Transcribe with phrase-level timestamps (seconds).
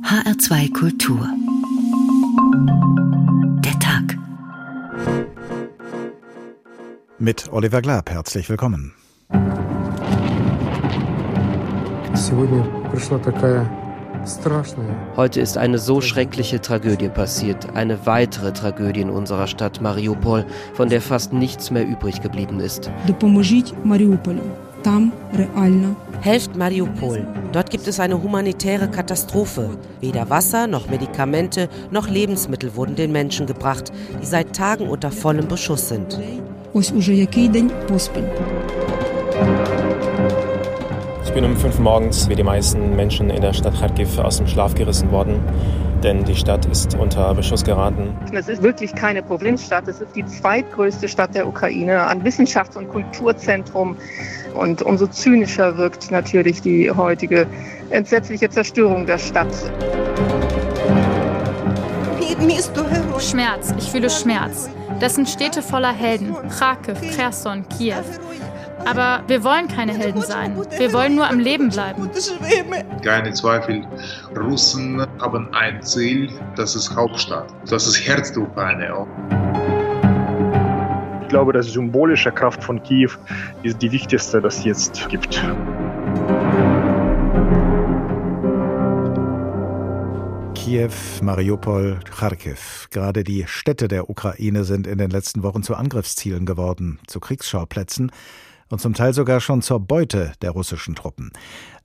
[0.00, 1.28] HR2 Kultur.
[3.62, 4.16] Der Tag.
[7.18, 8.94] Mit Oliver Glab, herzlich willkommen.
[15.16, 20.88] Heute ist eine so schreckliche Tragödie passiert, eine weitere Tragödie in unserer Stadt Mariupol, von
[20.88, 22.90] der fast nichts mehr übrig geblieben ist.
[26.22, 27.26] Helft Mariupol.
[27.50, 29.70] Dort gibt es eine humanitäre Katastrophe.
[30.00, 33.90] Weder Wasser noch Medikamente noch Lebensmittel wurden den Menschen gebracht,
[34.22, 36.16] die seit Tagen unter vollem Beschuss sind.
[41.32, 44.46] Ich bin um fünf morgens wie die meisten Menschen in der Stadt Kharkiv aus dem
[44.46, 45.40] Schlaf gerissen worden,
[46.04, 48.14] denn die Stadt ist unter Beschuss geraten.
[48.34, 52.90] Es ist wirklich keine Provinzstadt, es ist die zweitgrößte Stadt der Ukraine, ein Wissenschafts- und
[52.90, 53.96] Kulturzentrum.
[54.52, 57.46] Und umso zynischer wirkt natürlich die heutige
[57.88, 59.48] entsetzliche Zerstörung der Stadt.
[63.20, 64.68] Schmerz, ich fühle Schmerz.
[65.00, 66.36] Das sind Städte voller Helden.
[66.58, 68.04] Kharkiv, Cherson, Kiew.
[68.84, 70.56] Aber wir wollen keine Helden sein.
[70.76, 72.10] Wir wollen nur am Leben bleiben.
[73.02, 73.86] Keine Zweifel,
[74.36, 77.52] Russen haben ein Ziel, das ist Hauptstadt.
[77.68, 79.06] Das ist Herz der Ukraine.
[81.22, 83.10] Ich glaube, dass die symbolische Kraft von Kiew
[83.62, 85.42] ist die wichtigste, das es jetzt gibt.
[90.54, 90.90] Kiew,
[91.22, 92.88] Mariupol, Kharkiv.
[92.90, 98.10] Gerade die Städte der Ukraine sind in den letzten Wochen zu Angriffszielen geworden, zu Kriegsschauplätzen
[98.72, 101.30] und zum Teil sogar schon zur Beute der russischen Truppen,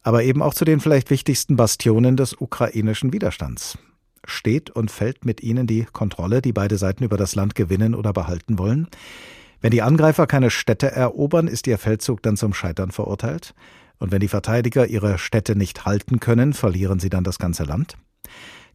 [0.04, 3.78] aber eben auch zu den vielleicht wichtigsten Bastionen des ukrainischen Widerstands.
[4.26, 8.14] Steht und fällt mit ihnen die Kontrolle, die beide Seiten über das Land gewinnen oder
[8.14, 8.88] behalten wollen?
[9.60, 13.54] Wenn die Angreifer keine Städte erobern, ist ihr Feldzug dann zum Scheitern verurteilt?
[14.00, 17.98] Und wenn die Verteidiger ihre Städte nicht halten können, verlieren sie dann das ganze Land?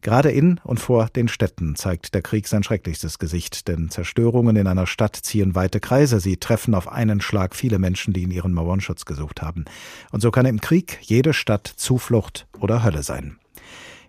[0.03, 4.67] Gerade in und vor den Städten zeigt der Krieg sein schrecklichstes Gesicht, denn Zerstörungen in
[4.67, 8.51] einer Stadt ziehen weite Kreise, sie treffen auf einen Schlag viele Menschen, die in ihren
[8.51, 9.63] Mauern Schutz gesucht haben.
[10.11, 13.37] Und so kann im Krieg jede Stadt Zuflucht oder Hölle sein.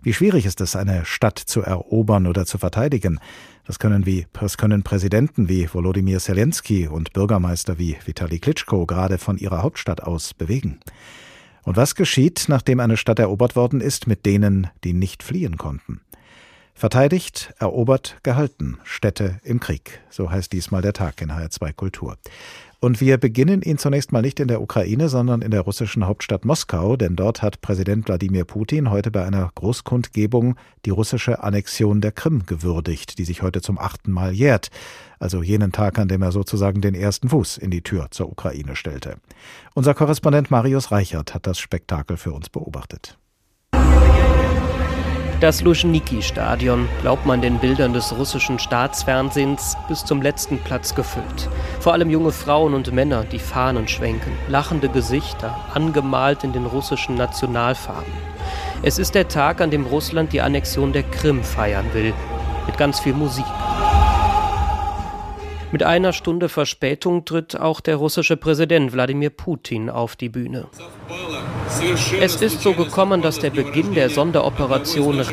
[0.01, 3.21] Wie schwierig ist es, eine Stadt zu erobern oder zu verteidigen?
[3.65, 9.17] Das können, wie, das können Präsidenten wie Volodymyr Zelensky und Bürgermeister wie Vitali Klitschko gerade
[9.17, 10.81] von ihrer Hauptstadt aus bewegen.
[11.65, 15.99] Und was geschieht, nachdem eine Stadt erobert worden ist, mit denen, die nicht fliehen konnten?
[16.77, 18.79] Verteidigt, erobert, gehalten.
[18.83, 20.01] Städte im Krieg.
[20.09, 22.17] So heißt diesmal der Tag in HR2 Kultur.
[22.81, 26.43] Und wir beginnen ihn zunächst mal nicht in der Ukraine, sondern in der russischen Hauptstadt
[26.43, 32.11] Moskau, denn dort hat Präsident Wladimir Putin heute bei einer Großkundgebung die russische Annexion der
[32.11, 34.69] Krim gewürdigt, die sich heute zum achten Mal jährt,
[35.17, 38.75] also jenen Tag, an dem er sozusagen den ersten Fuß in die Tür zur Ukraine
[38.75, 39.15] stellte.
[39.73, 43.17] Unser Korrespondent Marius Reichert hat das Spektakel für uns beobachtet.
[45.45, 51.47] Das Luschniki-Stadion, glaubt man den Bildern des russischen Staatsfernsehens, bis zum letzten Platz gefüllt.
[51.79, 57.13] Vor allem junge Frauen und Männer, die Fahnen schwenken, lachende Gesichter, angemalt in den russischen
[57.13, 58.11] Nationalfarben.
[58.81, 62.11] Es ist der Tag, an dem Russland die Annexion der Krim feiern will,
[62.65, 63.45] mit ganz viel Musik.
[65.71, 70.65] Mit einer Stunde Verspätung tritt auch der russische Präsident Wladimir Putin auf die Bühne.
[72.19, 75.25] Es ist so gekommen, dass der Beginn der Sonderoperation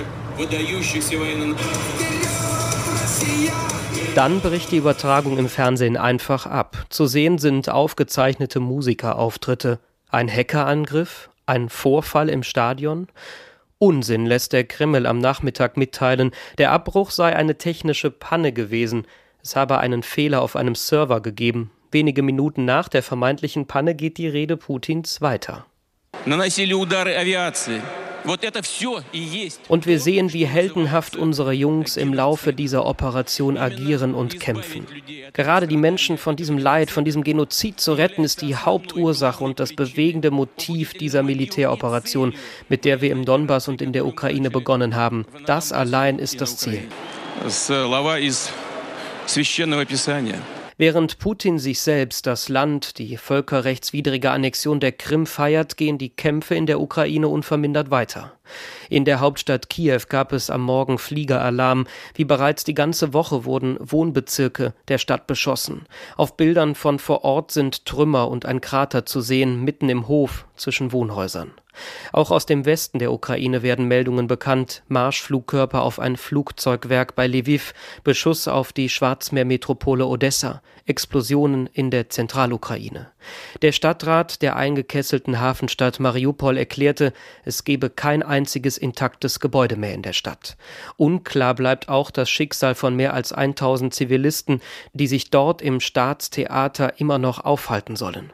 [4.14, 6.84] dann bricht die Übertragung im Fernsehen einfach ab.
[6.90, 9.78] Zu sehen sind aufgezeichnete Musikerauftritte,
[10.10, 13.08] ein Hackerangriff, ein Vorfall im Stadion.
[13.78, 19.06] Unsinn lässt der Kreml am Nachmittag mitteilen, der Abbruch sei eine technische Panne gewesen,
[19.42, 21.70] es habe einen Fehler auf einem Server gegeben.
[21.90, 25.66] Wenige Minuten nach der vermeintlichen Panne geht die Rede Putins weiter.
[29.68, 34.86] Und wir sehen, wie heldenhaft unsere Jungs im Laufe dieser Operation agieren und kämpfen.
[35.32, 39.58] Gerade die Menschen von diesem Leid, von diesem Genozid zu retten, ist die Hauptursache und
[39.58, 42.34] das bewegende Motiv dieser Militäroperation,
[42.68, 45.26] mit der wir im Donbass und in der Ukraine begonnen haben.
[45.46, 46.82] Das allein ist das Ziel.
[50.82, 56.56] Während Putin sich selbst, das Land, die völkerrechtswidrige Annexion der Krim feiert, gehen die Kämpfe
[56.56, 58.32] in der Ukraine unvermindert weiter.
[58.90, 61.86] In der Hauptstadt Kiew gab es am Morgen Fliegeralarm.
[62.14, 65.86] Wie bereits die ganze Woche wurden Wohnbezirke der Stadt beschossen.
[66.16, 70.46] Auf Bildern von vor Ort sind Trümmer und ein Krater zu sehen, mitten im Hof
[70.56, 71.52] zwischen Wohnhäusern.
[72.12, 74.82] Auch aus dem Westen der Ukraine werden Meldungen bekannt.
[74.88, 77.74] Marschflugkörper auf ein Flugzeugwerk bei Lviv,
[78.04, 83.10] Beschuss auf die Schwarzmeermetropole Odessa, Explosionen in der Zentralukraine.
[83.62, 87.12] Der Stadtrat der eingekesselten Hafenstadt Mariupol erklärte,
[87.44, 90.56] es gebe kein einziges intaktes Gebäude mehr in der Stadt.
[90.96, 94.60] Unklar bleibt auch das Schicksal von mehr als 1000 Zivilisten,
[94.92, 98.32] die sich dort im Staatstheater immer noch aufhalten sollen.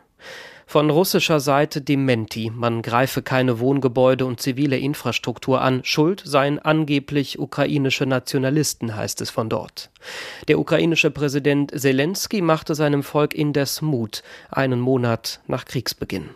[0.70, 7.38] Von russischer Seite Dementi, man greife keine Wohngebäude und zivile Infrastruktur an, schuld seien angeblich
[7.38, 9.88] ukrainische Nationalisten, heißt es von dort.
[10.47, 16.29] Der ukrainische Präsident Zelensky machte seinem Volk indes Mut, einen Monat nach Kriegsbeginn.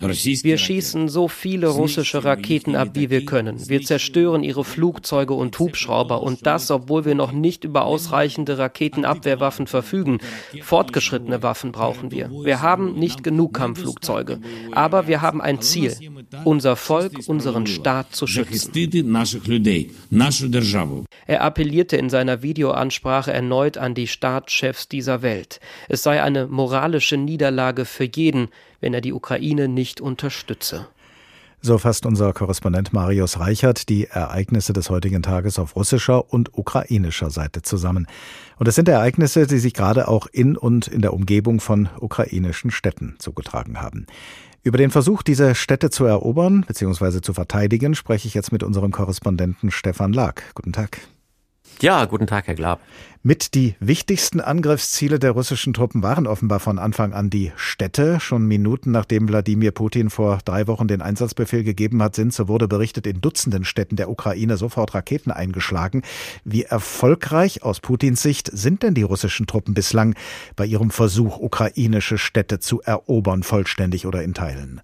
[0.00, 3.68] Wir schießen so viele russische Raketen ab, wie wir können.
[3.68, 9.66] Wir zerstören ihre Flugzeuge und Hubschrauber und das, obwohl wir noch nicht über ausreichende Raketenabwehrwaffen
[9.66, 10.18] verfügen.
[10.62, 12.30] Fortgeschrittene Waffen brauchen wir.
[12.30, 14.40] Wir haben nicht genug Kampfflugzeuge,
[14.72, 15.94] aber wir haben ein Ziel,
[16.44, 18.72] unser Volk, unseren Staat zu schützen.
[21.26, 25.60] Er appellierte in seiner Videoansprache erneut an die Staatschefs dieser Welt.
[25.88, 28.48] Es sei eine moralische Niederlage für jeden,
[28.80, 30.86] wenn er die Ukraine nicht unterstütze.
[31.62, 37.30] So fasst unser Korrespondent Marius Reichert die Ereignisse des heutigen Tages auf russischer und ukrainischer
[37.30, 38.06] Seite zusammen.
[38.58, 42.70] Und es sind Ereignisse, die sich gerade auch in und in der Umgebung von ukrainischen
[42.70, 44.06] Städten zugetragen haben.
[44.62, 47.20] Über den Versuch, diese Städte zu erobern bzw.
[47.20, 50.42] zu verteidigen, spreche ich jetzt mit unserem Korrespondenten Stefan Lag.
[50.54, 51.00] Guten Tag.
[51.82, 52.80] Ja, guten Tag, Herr Glab.
[53.22, 58.18] Mit die wichtigsten Angriffsziele der russischen Truppen waren offenbar von Anfang an die Städte.
[58.18, 62.66] Schon Minuten nachdem Wladimir Putin vor drei Wochen den Einsatzbefehl gegeben hat, sind, so wurde
[62.66, 66.02] berichtet, in Dutzenden Städten der Ukraine sofort Raketen eingeschlagen.
[66.44, 70.14] Wie erfolgreich aus Putins Sicht sind denn die russischen Truppen bislang
[70.54, 74.80] bei ihrem Versuch, ukrainische Städte zu erobern, vollständig oder in Teilen?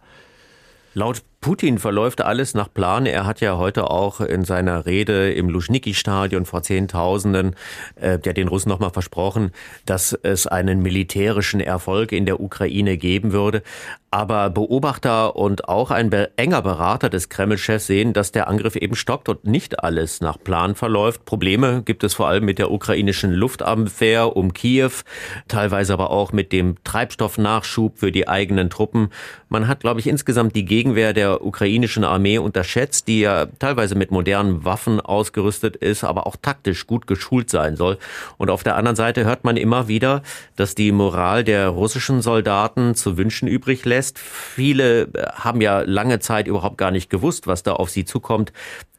[0.94, 3.04] Laut Putin verläuft alles nach Plan.
[3.04, 7.56] Er hat ja heute auch in seiner Rede im Luschniki-Stadion vor Zehntausenden
[7.96, 9.50] äh, der den Russen nochmal versprochen,
[9.84, 13.64] dass es einen militärischen Erfolg in der Ukraine geben würde.
[14.12, 19.28] Aber Beobachter und auch ein enger Berater des Kreml-Chefs sehen, dass der Angriff eben stockt
[19.30, 21.24] und nicht alles nach Plan verläuft.
[21.24, 24.92] Probleme gibt es vor allem mit der ukrainischen Luftabwehr um Kiew,
[25.48, 29.08] teilweise aber auch mit dem Treibstoffnachschub für die eigenen Truppen.
[29.48, 34.10] Man hat, glaube ich, insgesamt die Gegenwehr der ukrainischen Armee unterschätzt, die ja teilweise mit
[34.10, 37.98] modernen Waffen ausgerüstet ist, aber auch taktisch gut geschult sein soll.
[38.38, 40.22] Und auf der anderen Seite hört man immer wieder,
[40.56, 44.18] dass die Moral der russischen Soldaten zu wünschen übrig lässt.
[44.18, 48.52] Viele äh, haben ja lange Zeit überhaupt gar nicht gewusst, was da auf sie zukommt,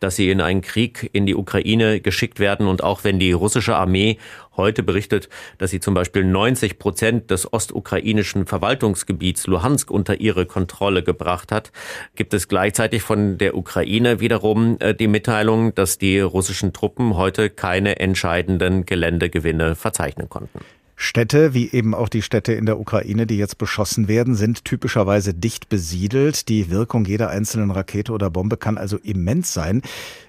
[0.04, 2.68] dass sie in einen Krieg in die Ukraine geschickt werden.
[2.68, 4.18] Und auch wenn die russische Armee
[4.58, 11.04] heute berichtet, dass sie zum Beispiel 90 Prozent des ostukrainischen Verwaltungsgebiets Luhansk unter ihre Kontrolle
[11.04, 11.72] gebracht hat,
[12.16, 17.50] gibt es gleichzeitig von der Ukraine wiederum äh, die Mitteilung, dass die russischen Truppen heute
[17.50, 20.60] keine entscheidenden Geländegewinne verzeichnen konnten.
[20.96, 25.34] Städte, wie eben auch die Städte in der Ukraine, die jetzt beschossen werden, sind typischerweise
[25.34, 26.50] dicht besiedelt.
[26.50, 29.82] Die Wirkung jeder einzelnen Rakete oder Bombe kann also immens sein.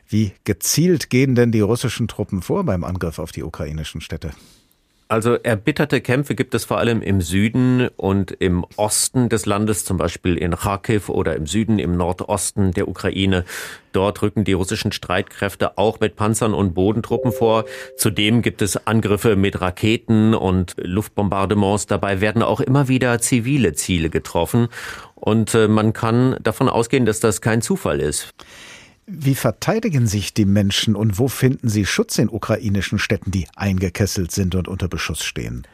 [0.08, 4.30] Wie gezielt gehen denn die russischen Truppen vor beim Angriff auf die ukrainischen Städte?
[5.06, 9.98] Also erbitterte Kämpfe gibt es vor allem im Süden und im Osten des Landes, zum
[9.98, 13.44] Beispiel in Kharkiv oder im Süden, im Nordosten der Ukraine.
[13.92, 17.66] Dort rücken die russischen Streitkräfte auch mit Panzern und Bodentruppen vor.
[17.98, 21.86] Zudem gibt es Angriffe mit Raketen und Luftbombardements.
[21.86, 24.68] Dabei werden auch immer wieder zivile Ziele getroffen.
[25.14, 28.34] Und äh, man kann davon ausgehen, dass das kein Zufall ist.
[29.06, 34.30] Wie verteidigen sich die Menschen und wo finden sie Schutz in ukrainischen Städten, die eingekesselt
[34.32, 35.66] sind und unter Beschuss stehen?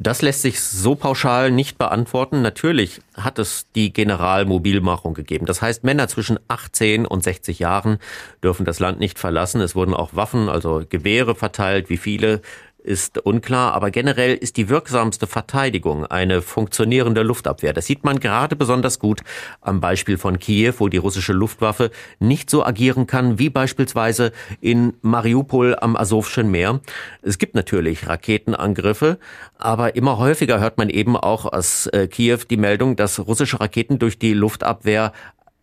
[0.00, 2.40] Das lässt sich so pauschal nicht beantworten.
[2.40, 5.44] Natürlich hat es die Generalmobilmachung gegeben.
[5.46, 7.98] Das heißt, Männer zwischen 18 und 60 Jahren
[8.40, 9.60] dürfen das Land nicht verlassen.
[9.60, 11.90] Es wurden auch Waffen, also Gewehre verteilt.
[11.90, 12.42] Wie viele
[12.78, 17.72] ist unklar, aber generell ist die wirksamste Verteidigung eine funktionierende Luftabwehr.
[17.72, 19.22] Das sieht man gerade besonders gut
[19.60, 24.94] am Beispiel von Kiew, wo die russische Luftwaffe nicht so agieren kann wie beispielsweise in
[25.02, 26.80] Mariupol am Asowschen Meer.
[27.22, 29.18] Es gibt natürlich Raketenangriffe,
[29.58, 33.98] aber immer häufiger hört man eben auch aus äh, Kiew die Meldung, dass russische Raketen
[33.98, 35.12] durch die Luftabwehr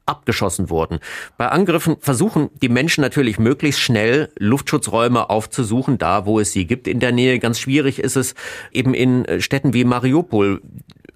[0.06, 1.00] abgeschossen wurden.
[1.38, 6.88] Bei Angriffen versuchen die Menschen natürlich möglichst schnell Luftschutzräume aufzusuchen, da wo es sie gibt
[6.88, 7.40] in der Nähe.
[7.40, 8.36] Ganz schwierig ist es
[8.72, 10.62] eben in äh, Städten wie Mariupol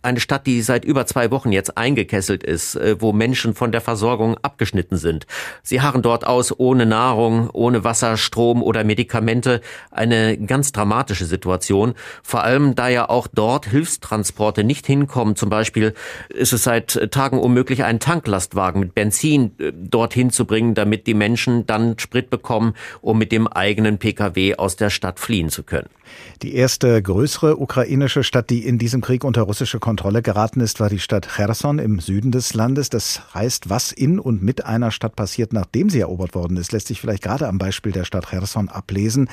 [0.02, 3.82] eine Stadt, die seit über zwei Wochen jetzt eingekesselt ist, äh, wo Menschen von der
[3.82, 5.26] Versorgung abgeschnitten sind.
[5.64, 9.62] Sie harren dort aus ohne Nahrung, ohne Wasser, Strom oder Medikamente.
[9.92, 11.94] Eine ganz dramatische Situation.
[12.24, 15.36] Vor allem, da ja auch dort Hilfstransporte nicht hinkommen.
[15.36, 15.94] Zum Beispiel
[16.30, 21.14] ist es seit Tagen unmöglich, einen Tanklastwagen mit Benzin äh, dorthin zu bringen, damit die
[21.14, 25.90] Menschen dann Sprit bekommen, um mit dem eigenen Pkw aus der Stadt fliehen zu können.
[26.42, 30.88] Die erste größere ukrainische Stadt, die in diesem Krieg unter russische Kontrolle geraten ist, war
[30.88, 32.90] die Stadt Cherson im Süden des Landes.
[32.90, 36.90] Das heißt, was in und mit einer Stadt passiert, nachdem sie erobert worden ist, lässt
[36.90, 39.30] sich vielleicht gerade am Beispiel der Stadt Cherson ablesen.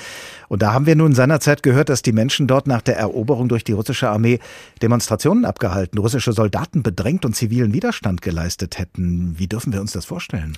[0.49, 3.65] Und da haben wir nun seinerzeit gehört, dass die Menschen dort nach der Eroberung durch
[3.65, 4.39] die russische Armee
[4.81, 9.35] Demonstrationen abgehalten, russische Soldaten bedrängt und zivilen Widerstand geleistet hätten.
[9.39, 10.57] Wie dürfen wir uns das vorstellen?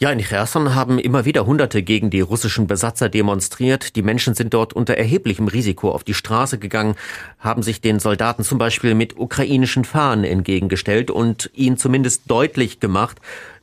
[0.00, 3.96] Ja, in Cherson haben immer wieder Hunderte gegen die russischen Besatzer demonstriert.
[3.96, 6.94] Die Menschen sind dort unter erheblichem Risiko auf die Straße gegangen,
[7.40, 13.16] haben sich den Soldaten zum Beispiel mit ukrainischen Fahnen entgegengestellt und ihnen zumindest deutlich gemacht,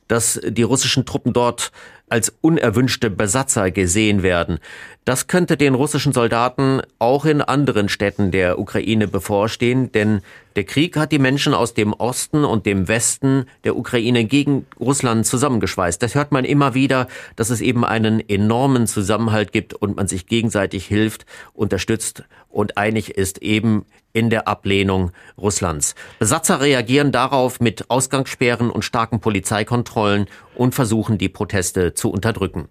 [0.08, 1.72] dass die russischen Truppen dort
[2.10, 4.58] als unerwünschte Besatzer gesehen werden.
[5.06, 10.20] Das könnte den russischen Soldaten auch in anderen Städten der Ukraine bevorstehen, denn
[10.56, 15.24] der Krieg hat die Menschen aus dem Osten und dem Westen der Ukraine gegen Russland
[15.24, 16.02] zusammengeschweißt.
[16.02, 20.26] Das hört man immer wieder, dass es eben einen enormen Zusammenhalt gibt und man sich
[20.26, 25.94] gegenseitig hilft, unterstützt und einig ist eben in der Ablehnung Russlands.
[26.18, 32.68] Besatzer reagieren darauf mit Ausgangssperren und starken Polizeikontrollen und versuchen, die Proteste zu unterdrücken.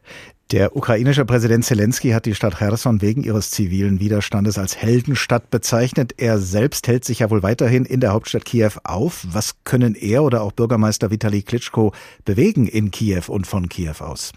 [0.52, 6.14] Der ukrainische Präsident Zelensky hat die Stadt Cherson wegen ihres zivilen Widerstandes als Heldenstadt bezeichnet.
[6.18, 9.25] Er selbst hält sich ja wohl weiterhin in der Hauptstadt Kiew auf.
[9.28, 11.94] Was können er oder auch Bürgermeister Vitali Klitschko
[12.25, 14.34] bewegen in Kiew und von Kiew aus?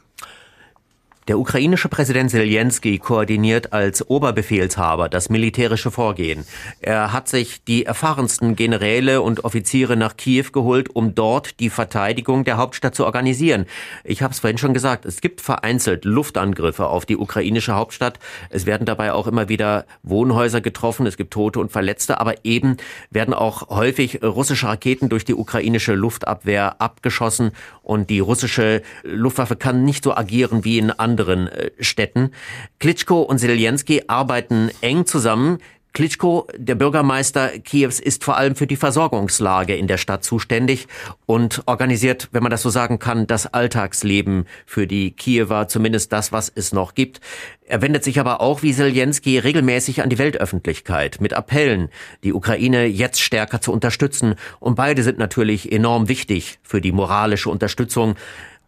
[1.29, 6.47] Der ukrainische Präsident Zelensky koordiniert als Oberbefehlshaber das militärische Vorgehen.
[6.81, 12.45] Er hat sich die erfahrensten Generäle und Offiziere nach Kiew geholt, um dort die Verteidigung
[12.45, 13.67] der Hauptstadt zu organisieren.
[14.05, 18.19] Ich habe es vorhin schon gesagt, es gibt vereinzelt Luftangriffe auf die ukrainische Hauptstadt.
[18.49, 22.79] Es werden dabei auch immer wieder Wohnhäuser getroffen, es gibt Tote und Verletzte, aber eben
[23.11, 29.85] werden auch häufig russische Raketen durch die ukrainische Luftabwehr abgeschossen und die russische Luftwaffe kann
[29.85, 32.31] nicht so agieren wie in anderen anderen äh, Städten.
[32.79, 35.59] Klitschko und Zelensky arbeiten eng zusammen.
[35.95, 40.87] Klitschko, der Bürgermeister Kiews, ist vor allem für die Versorgungslage in der Stadt zuständig
[41.27, 46.31] und organisiert, wenn man das so sagen kann, das Alltagsleben für die Kiewer, zumindest das,
[46.31, 47.21] was es noch gibt.
[47.67, 51.89] Er wendet sich aber auch wie Zelensky regelmäßig an die Weltöffentlichkeit mit Appellen,
[52.23, 54.37] die Ukraine jetzt stärker zu unterstützen.
[54.61, 58.15] Und beide sind natürlich enorm wichtig für die moralische Unterstützung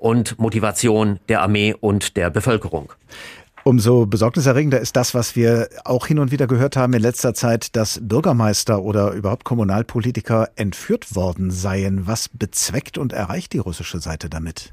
[0.01, 2.93] und Motivation der Armee und der Bevölkerung.
[3.63, 7.77] Umso besorgniserregender ist das, was wir auch hin und wieder gehört haben in letzter Zeit,
[7.77, 12.07] dass Bürgermeister oder überhaupt Kommunalpolitiker entführt worden seien.
[12.07, 14.73] Was bezweckt und erreicht die russische Seite damit?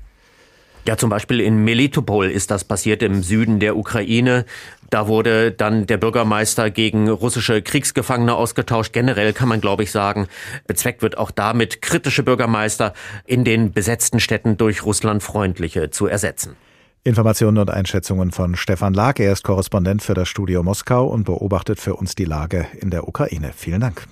[0.88, 4.46] Ja, zum Beispiel in Melitopol ist das passiert im Süden der Ukraine.
[4.90, 8.94] Da wurde dann der Bürgermeister gegen russische Kriegsgefangene ausgetauscht.
[8.94, 10.28] Generell kann man, glaube ich, sagen,
[10.66, 12.94] bezweckt wird auch damit, kritische Bürgermeister
[13.26, 16.56] in den besetzten Städten durch Russlandfreundliche zu ersetzen.
[17.04, 19.20] Informationen und Einschätzungen von Stefan Lag.
[19.20, 23.10] Er ist Korrespondent für das Studio Moskau und beobachtet für uns die Lage in der
[23.10, 23.52] Ukraine.
[23.54, 24.08] Vielen Dank.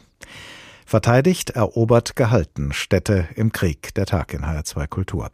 [0.86, 2.74] Verteidigt, erobert, gehalten.
[2.74, 3.94] Städte im Krieg.
[3.96, 5.32] Der Tag in HR2 Kultur.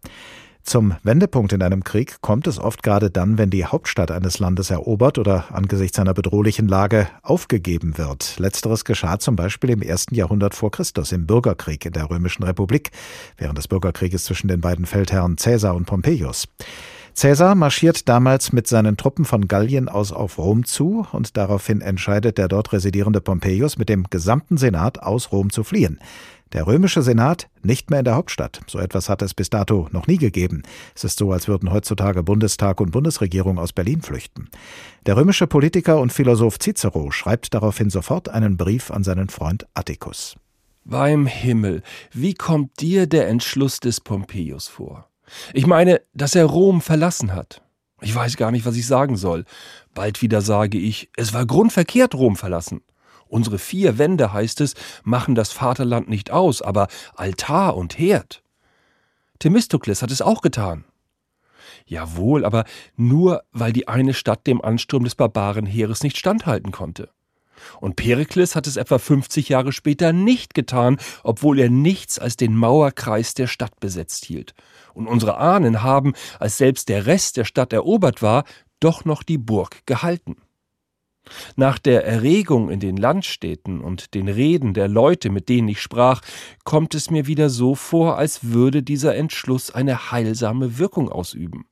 [0.63, 4.70] Zum Wendepunkt in einem Krieg kommt es oft gerade dann, wenn die Hauptstadt eines Landes
[4.70, 8.38] erobert oder angesichts einer bedrohlichen Lage aufgegeben wird.
[8.38, 12.91] Letzteres geschah zum Beispiel im ersten Jahrhundert vor Christus im Bürgerkrieg in der Römischen Republik,
[13.38, 16.48] während des Bürgerkrieges zwischen den beiden Feldherren Caesar und Pompeius.
[17.20, 22.38] Caesar marschiert damals mit seinen Truppen von Gallien aus auf Rom zu und daraufhin entscheidet
[22.38, 26.00] der dort residierende Pompeius mit dem gesamten Senat aus Rom zu fliehen.
[26.53, 28.62] Der römische Senat nicht mehr in der Hauptstadt.
[28.67, 30.63] So etwas hat es bis dato noch nie gegeben.
[30.96, 34.50] Es ist so, als würden heutzutage Bundestag und Bundesregierung aus Berlin flüchten.
[35.05, 40.36] Der römische Politiker und Philosoph Cicero schreibt daraufhin sofort einen Brief an seinen Freund Atticus.
[40.84, 45.08] Beim Himmel, wie kommt dir der Entschluss des Pompeius vor?
[45.53, 47.62] Ich meine, dass er Rom verlassen hat.
[48.01, 49.46] Ich weiß gar nicht, was ich sagen soll.
[49.93, 52.81] Bald wieder sage ich, es war grundverkehrt, Rom verlassen.
[53.32, 58.44] Unsere vier Wände, heißt es, machen das Vaterland nicht aus, aber Altar und Herd.
[59.40, 60.84] Themistokles hat es auch getan.
[61.86, 62.66] Jawohl, aber
[62.98, 67.10] nur, weil die eine Stadt dem Ansturm des Barbarenheeres nicht standhalten konnte.
[67.80, 72.54] Und Perikles hat es etwa 50 Jahre später nicht getan, obwohl er nichts als den
[72.54, 74.56] Mauerkreis der Stadt besetzt hielt.
[74.94, 78.44] Und unsere Ahnen haben, als selbst der Rest der Stadt erobert war,
[78.82, 80.36] doch noch die Burg gehalten.
[81.56, 86.22] Nach der Erregung in den Landstädten und den Reden der Leute, mit denen ich sprach,
[86.63, 91.66] kommt es mir wieder so vor, als würde dieser Entschluss eine heilsame Wirkung ausüben.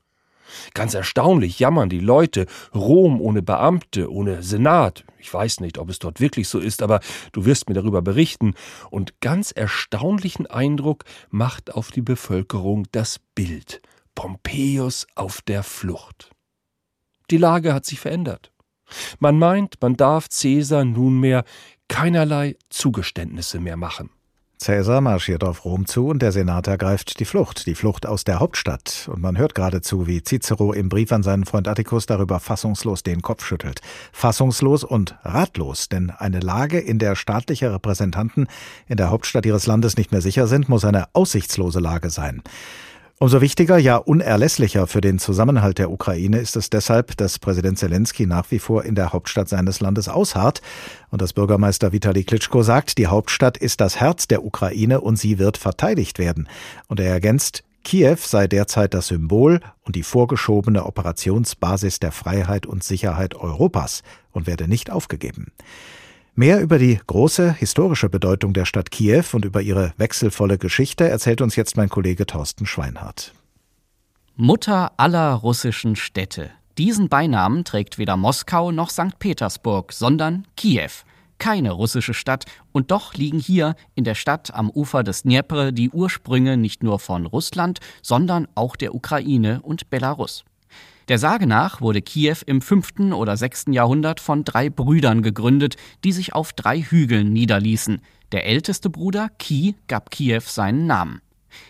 [0.73, 5.03] Ganz erstaunlich jammern die Leute, Rom ohne Beamte, ohne Senat.
[5.19, 7.01] Ich weiß nicht, ob es dort wirklich so ist, aber
[7.31, 8.55] du wirst mir darüber berichten.
[8.89, 13.81] Und ganz erstaunlichen Eindruck macht auf die Bevölkerung das Bild.
[14.15, 16.31] Pompeius auf der Flucht.
[17.29, 18.51] Die Lage hat sich verändert.
[19.19, 21.43] Man meint, man darf Cäsar nunmehr
[21.87, 24.09] keinerlei Zugeständnisse mehr machen.
[24.61, 28.41] Cäsar marschiert auf Rom zu und der Senat ergreift die Flucht, die Flucht aus der
[28.41, 29.09] Hauptstadt.
[29.09, 33.21] Und man hört geradezu, wie Cicero im Brief an seinen Freund Atticus darüber fassungslos den
[33.21, 33.79] Kopf schüttelt.
[34.11, 38.47] Fassungslos und ratlos, denn eine Lage, in der staatliche Repräsentanten
[38.87, 42.43] in der Hauptstadt ihres Landes nicht mehr sicher sind, muss eine aussichtslose Lage sein.
[43.21, 48.25] Umso wichtiger, ja unerlässlicher für den Zusammenhalt der Ukraine ist es deshalb, dass Präsident Zelensky
[48.25, 50.61] nach wie vor in der Hauptstadt seines Landes ausharrt
[51.09, 55.37] und dass Bürgermeister Vitali Klitschko sagt, die Hauptstadt ist das Herz der Ukraine und sie
[55.37, 56.47] wird verteidigt werden.
[56.87, 62.85] Und er ergänzt, Kiew sei derzeit das Symbol und die vorgeschobene Operationsbasis der Freiheit und
[62.85, 65.51] Sicherheit Europas und werde nicht aufgegeben.
[66.39, 71.41] Mehr über die große historische Bedeutung der Stadt Kiew und über ihre wechselvolle Geschichte erzählt
[71.41, 73.33] uns jetzt mein Kollege Thorsten Schweinhardt.
[74.37, 76.49] Mutter aller russischen Städte.
[76.77, 79.19] Diesen Beinamen trägt weder Moskau noch St.
[79.19, 81.03] Petersburg, sondern Kiew.
[81.39, 85.89] Keine russische Stadt, und doch liegen hier in der Stadt am Ufer des Dnjepr die
[85.89, 90.45] Ursprünge nicht nur von Russland, sondern auch der Ukraine und Belarus.
[91.09, 93.13] Der Sage nach wurde Kiew im 5.
[93.13, 93.65] oder 6.
[93.71, 98.01] Jahrhundert von drei Brüdern gegründet, die sich auf drei Hügeln niederließen.
[98.31, 101.21] Der älteste Bruder, Ki, gab Kiew seinen Namen.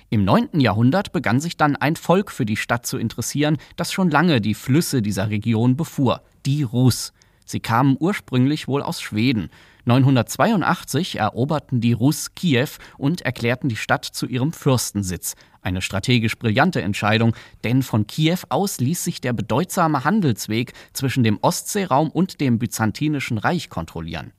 [0.10, 0.60] Im 9.
[0.60, 4.55] Jahrhundert begann sich dann ein Volk für die Stadt zu interessieren, das schon lange die
[4.55, 7.13] Flüsse dieser Region befuhr, die Rus.
[7.46, 9.50] Sie kamen ursprünglich wohl aus Schweden.
[9.86, 15.36] 982 eroberten die Rus Kiew und erklärten die Stadt zu ihrem Fürstensitz.
[15.62, 21.39] Eine strategisch brillante Entscheidung, denn von Kiew aus ließ sich der bedeutsame Handelsweg zwischen dem
[21.41, 24.31] Ostseeraum und dem Byzantinischen Reich kontrollieren.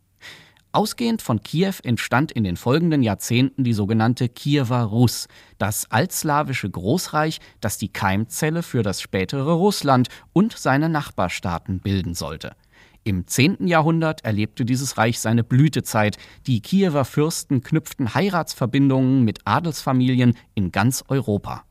[0.73, 5.27] Ausgehend von Kiew entstand in den folgenden Jahrzehnten die sogenannte Kiewer Rus,
[5.59, 12.55] das altslawische Großreich, das die Keimzelle für das spätere Russland und seine Nachbarstaaten bilden sollte.
[13.03, 13.67] Im 10.
[13.67, 16.19] Jahrhundert erlebte dieses Reich seine Blütezeit.
[16.47, 21.65] Die Kiewer Fürsten knüpften Heiratsverbindungen mit Adelsfamilien in ganz Europa.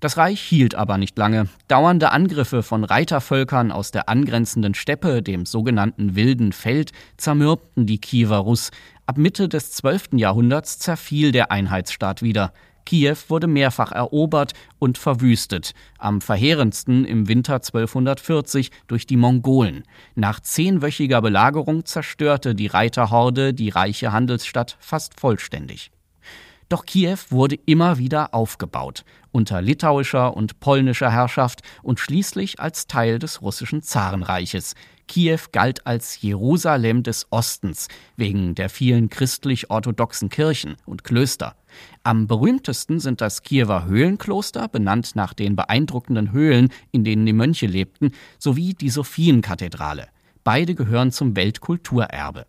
[0.00, 1.48] Das Reich hielt aber nicht lange.
[1.66, 8.36] Dauernde Angriffe von Reitervölkern aus der angrenzenden Steppe, dem sogenannten Wilden Feld, zermürbten die Kiewer
[8.36, 8.70] Russ.
[9.06, 10.10] Ab Mitte des 12.
[10.12, 12.52] Jahrhunderts zerfiel der Einheitsstaat wieder.
[12.88, 19.82] Kiew wurde mehrfach erobert und verwüstet, am verheerendsten im Winter 1240 durch die Mongolen.
[20.14, 25.90] Nach zehnwöchiger Belagerung zerstörte die Reiterhorde die reiche Handelsstadt fast vollständig.
[26.70, 33.18] Doch Kiew wurde immer wieder aufgebaut, unter litauischer und polnischer Herrschaft und schließlich als Teil
[33.18, 34.74] des russischen Zarenreiches.
[35.08, 41.56] Kiew galt als Jerusalem des Ostens wegen der vielen christlich-orthodoxen Kirchen und Klöster.
[42.04, 47.66] Am berühmtesten sind das Kiewer Höhlenkloster, benannt nach den beeindruckenden Höhlen, in denen die Mönche
[47.66, 50.06] lebten, sowie die Sophienkathedrale.
[50.44, 52.46] Beide gehören zum Weltkulturerbe.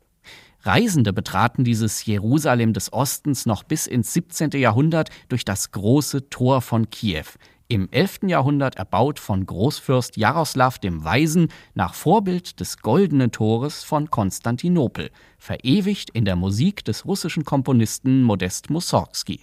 [0.62, 4.52] Reisende betraten dieses Jerusalem des Ostens noch bis ins 17.
[4.52, 7.26] Jahrhundert durch das große Tor von Kiew
[7.70, 8.22] im 11.
[8.24, 16.10] Jahrhundert erbaut von Großfürst Jaroslav dem Weisen nach Vorbild des Goldenen Tores von Konstantinopel, verewigt
[16.10, 19.42] in der Musik des russischen Komponisten Modest Mussorgsky.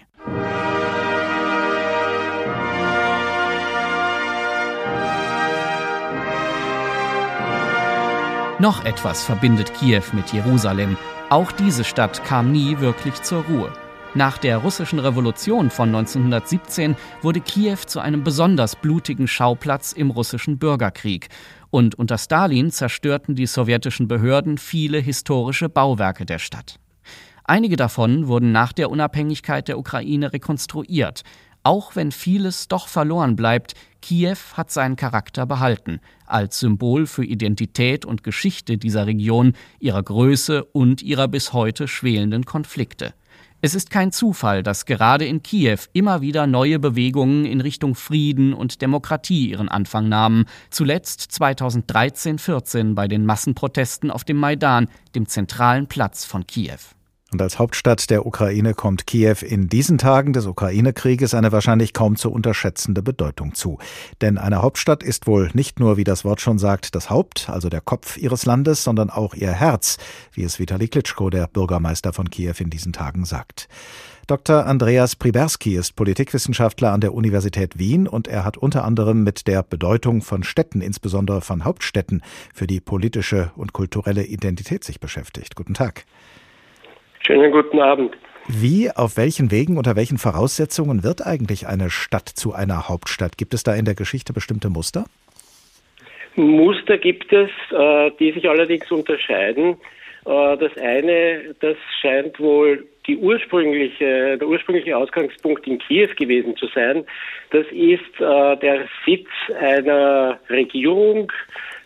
[8.58, 10.96] Noch etwas verbindet Kiew mit Jerusalem.
[11.30, 13.70] Auch diese Stadt kam nie wirklich zur Ruhe.
[14.14, 20.58] Nach der russischen Revolution von 1917 wurde Kiew zu einem besonders blutigen Schauplatz im russischen
[20.58, 21.28] Bürgerkrieg.
[21.70, 26.78] Und unter Stalin zerstörten die sowjetischen Behörden viele historische Bauwerke der Stadt.
[27.44, 31.22] Einige davon wurden nach der Unabhängigkeit der Ukraine rekonstruiert.
[31.62, 38.04] Auch wenn vieles doch verloren bleibt, Kiew hat seinen Charakter behalten, als Symbol für Identität
[38.04, 43.14] und Geschichte dieser Region, ihrer Größe und ihrer bis heute schwelenden Konflikte.
[43.66, 48.54] Es ist kein Zufall, dass gerade in Kiew immer wieder neue Bewegungen in Richtung Frieden
[48.54, 55.88] und Demokratie ihren Anfang nahmen, zuletzt 2013-14 bei den Massenprotesten auf dem Maidan, dem zentralen
[55.88, 56.78] Platz von Kiew.
[57.32, 62.14] Und als Hauptstadt der Ukraine kommt Kiew in diesen Tagen des Ukraine-Krieges eine wahrscheinlich kaum
[62.14, 63.78] zu unterschätzende Bedeutung zu.
[64.20, 67.68] Denn eine Hauptstadt ist wohl nicht nur, wie das Wort schon sagt, das Haupt, also
[67.68, 69.96] der Kopf ihres Landes, sondern auch ihr Herz,
[70.34, 73.68] wie es Vitali Klitschko, der Bürgermeister von Kiew, in diesen Tagen sagt.
[74.28, 74.64] Dr.
[74.66, 79.62] Andreas Priberski ist Politikwissenschaftler an der Universität Wien und er hat unter anderem mit der
[79.64, 82.22] Bedeutung von Städten, insbesondere von Hauptstädten,
[82.54, 85.56] für die politische und kulturelle Identität sich beschäftigt.
[85.56, 86.04] Guten Tag.
[87.26, 88.16] Schönen guten Abend.
[88.46, 93.36] Wie, auf welchen Wegen, unter welchen Voraussetzungen wird eigentlich eine Stadt zu einer Hauptstadt?
[93.36, 95.06] Gibt es da in der Geschichte bestimmte Muster?
[96.36, 99.76] Muster gibt es, äh, die sich allerdings unterscheiden.
[100.24, 106.66] Äh, das eine, das scheint wohl die ursprüngliche, der ursprüngliche Ausgangspunkt in Kiew gewesen zu
[106.68, 107.04] sein.
[107.50, 109.28] Das ist äh, der Sitz
[109.60, 111.32] einer Regierung,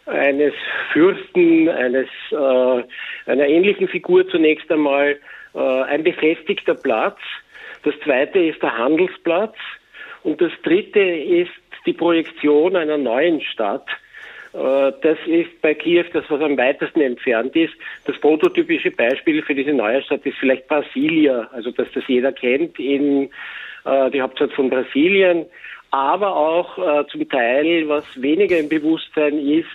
[0.07, 0.55] eines
[0.93, 5.19] Fürsten, eines, äh, einer ähnlichen Figur zunächst einmal
[5.55, 7.19] äh, ein befestigter Platz.
[7.83, 9.57] Das zweite ist der Handelsplatz.
[10.23, 11.51] Und das dritte ist
[11.87, 13.87] die Projektion einer neuen Stadt.
[14.53, 17.75] Äh, das ist bei Kiew das, was am weitesten entfernt ist.
[18.05, 22.79] Das prototypische Beispiel für diese neue Stadt ist vielleicht Brasilia, also dass das jeder kennt,
[22.79, 23.31] in
[23.85, 25.47] äh, die Hauptstadt von Brasilien.
[25.91, 29.67] Aber auch äh, zum Teil, was weniger im Bewusstsein ist,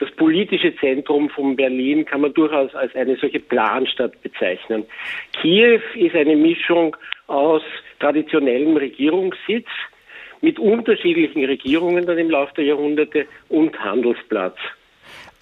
[0.00, 4.84] das politische Zentrum von Berlin kann man durchaus als eine solche Planstadt bezeichnen.
[5.40, 7.62] Kiew ist eine Mischung aus
[8.00, 9.68] traditionellem Regierungssitz
[10.40, 14.56] mit unterschiedlichen Regierungen dann im Laufe der Jahrhunderte und Handelsplatz.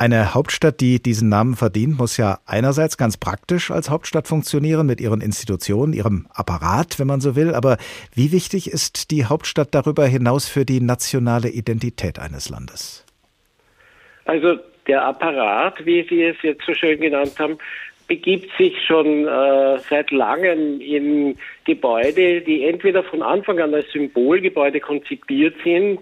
[0.00, 5.00] Eine Hauptstadt, die diesen Namen verdient, muss ja einerseits ganz praktisch als Hauptstadt funktionieren mit
[5.00, 7.52] ihren Institutionen, ihrem Apparat, wenn man so will.
[7.52, 7.78] Aber
[8.14, 13.04] wie wichtig ist die Hauptstadt darüber hinaus für die nationale Identität eines Landes?
[14.24, 17.58] Also der Apparat, wie Sie es jetzt so schön genannt haben,
[18.06, 24.78] begibt sich schon äh, seit langem in Gebäude, die entweder von Anfang an als Symbolgebäude
[24.78, 25.98] konzipiert sind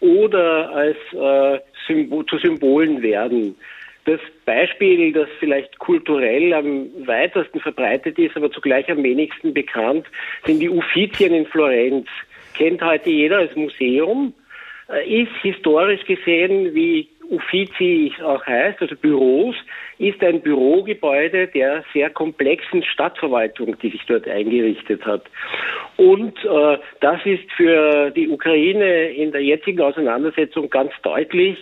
[0.00, 3.56] oder als äh, Symbol, zu Symbolen werden.
[4.04, 10.06] Das Beispiel, das vielleicht kulturell am weitesten verbreitet ist, aber zugleich am wenigsten bekannt,
[10.44, 12.06] sind die Uffizien in Florenz.
[12.54, 14.32] Kennt heute jeder als Museum,
[14.88, 19.56] äh, ist historisch gesehen wie Uffizi auch heißt, also Büros,
[19.98, 25.24] ist ein Bürogebäude der sehr komplexen Stadtverwaltung, die sich dort eingerichtet hat.
[25.96, 31.58] Und äh, das ist für die Ukraine in der jetzigen Auseinandersetzung ganz deutlich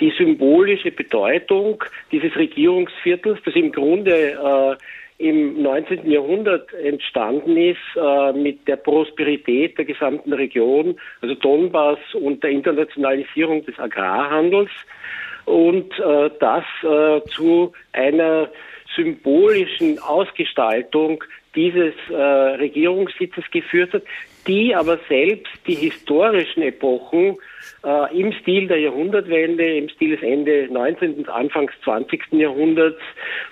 [0.00, 4.76] die symbolische Bedeutung dieses Regierungsviertels, das im Grunde äh,
[5.20, 6.10] im 19.
[6.10, 13.64] Jahrhundert entstanden ist äh, mit der Prosperität der gesamten Region, also Donbass und der Internationalisierung
[13.66, 14.70] des Agrarhandels
[15.44, 18.48] und äh, das äh, zu einer
[18.96, 21.22] symbolischen Ausgestaltung
[21.54, 24.02] dieses äh, Regierungssitzes geführt hat,
[24.46, 27.36] die aber selbst die historischen Epochen
[27.84, 31.14] äh, im Stil der Jahrhundertwende, im Stil des Ende 19.
[31.14, 32.32] und Anfangs 20.
[32.32, 33.00] Jahrhunderts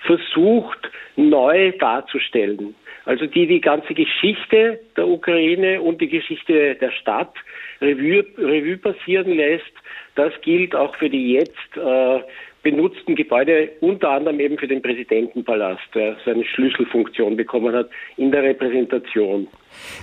[0.05, 2.75] versucht neu darzustellen.
[3.05, 7.33] Also die die ganze Geschichte der Ukraine und die Geschichte der Stadt
[7.81, 9.71] Revue, Revue passieren lässt.
[10.15, 12.19] Das gilt auch für die jetzt äh,
[12.63, 18.43] benutzten Gebäude, unter anderem eben für den Präsidentenpalast, der seine Schlüsselfunktion bekommen hat in der
[18.43, 19.47] Repräsentation.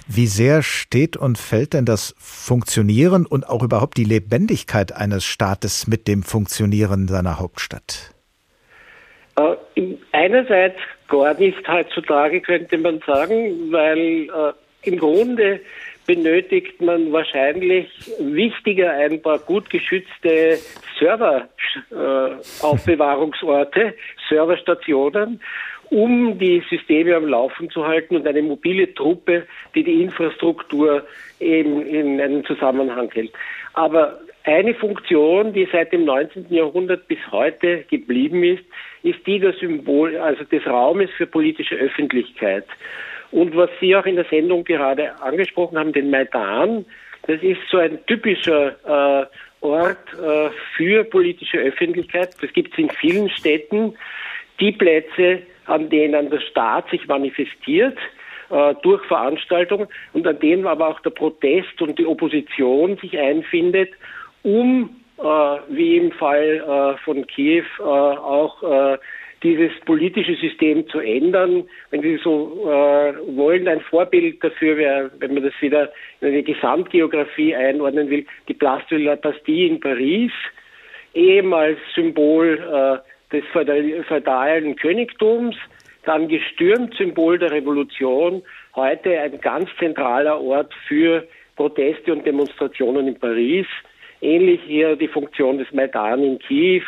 [0.08, 5.86] Wie sehr steht und fällt denn das Funktionieren und auch überhaupt die Lebendigkeit eines Staates
[5.86, 8.14] mit dem Funktionieren seiner Hauptstadt?
[9.36, 15.60] Äh, einerseits gar nicht heutzutage, könnte man sagen, weil äh, im Grunde
[16.06, 17.88] benötigt man wahrscheinlich
[18.18, 20.58] wichtiger ein paar gut geschützte
[20.98, 23.92] Serveraufbewahrungsorte, äh,
[24.28, 25.40] Serverstationen,
[25.90, 31.06] um die Systeme am Laufen zu halten und eine mobile Truppe, die die Infrastruktur
[31.38, 33.32] eben in einen Zusammenhang hält.
[33.74, 36.46] Aber eine Funktion, die seit dem 19.
[36.50, 38.64] Jahrhundert bis heute geblieben ist,
[39.02, 42.64] ist die der Symbol, also des Raumes für politische Öffentlichkeit.
[43.36, 46.86] Und was Sie auch in der Sendung gerade angesprochen haben, den Maidan,
[47.26, 49.26] das ist so ein typischer äh,
[49.60, 52.30] Ort äh, für politische Öffentlichkeit.
[52.40, 53.94] Das gibt es in vielen Städten.
[54.58, 57.98] Die Plätze, an denen der Staat sich manifestiert,
[58.48, 63.90] äh, durch Veranstaltungen und an denen aber auch der Protest und die Opposition sich einfindet,
[64.44, 66.64] um, äh, wie im Fall
[66.96, 68.96] äh, von Kiew, äh, auch äh,
[69.42, 71.64] dieses politische System zu ändern.
[71.90, 76.42] Wenn Sie so äh, wollen, ein Vorbild dafür wäre, wenn man das wieder in eine
[76.42, 80.32] Gesamtgeografie einordnen will, die Place de la Bastille in Paris,
[81.14, 83.44] ehemals Symbol äh, des
[84.06, 85.56] feudalen Königtums,
[86.04, 88.42] dann gestürmt Symbol der Revolution,
[88.76, 93.66] heute ein ganz zentraler Ort für Proteste und Demonstrationen in Paris.
[94.20, 96.84] Ähnlich hier die Funktion des Maidan in Kiew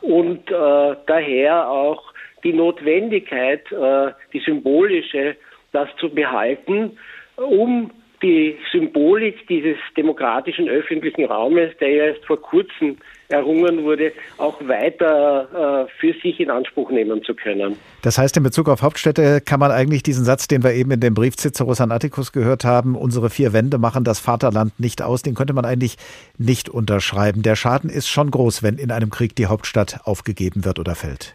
[0.00, 2.12] und äh, daher auch
[2.44, 5.36] die Notwendigkeit, äh, die symbolische,
[5.72, 6.98] das zu behalten,
[7.36, 7.90] um
[8.22, 12.96] die Symbolik dieses demokratischen öffentlichen Raumes, der ja erst vor kurzem
[13.28, 17.76] errungen wurde, auch weiter äh, für sich in Anspruch nehmen zu können.
[18.02, 21.00] Das heißt, in Bezug auf Hauptstädte kann man eigentlich diesen Satz, den wir eben in
[21.00, 25.22] dem Brief Ciceros an Atticus gehört haben, unsere vier Wände machen das Vaterland nicht aus,
[25.22, 25.96] den könnte man eigentlich
[26.38, 27.42] nicht unterschreiben.
[27.42, 31.34] Der Schaden ist schon groß, wenn in einem Krieg die Hauptstadt aufgegeben wird oder fällt.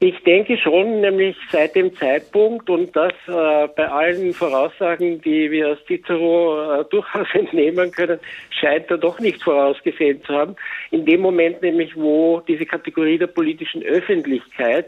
[0.00, 5.70] Ich denke schon, nämlich seit dem Zeitpunkt und das äh, bei allen Voraussagen, die wir
[5.70, 10.54] aus Cicero äh, durchaus entnehmen können, scheint er doch nicht vorausgesehen zu haben.
[10.92, 14.86] In dem Moment nämlich, wo diese Kategorie der politischen Öffentlichkeit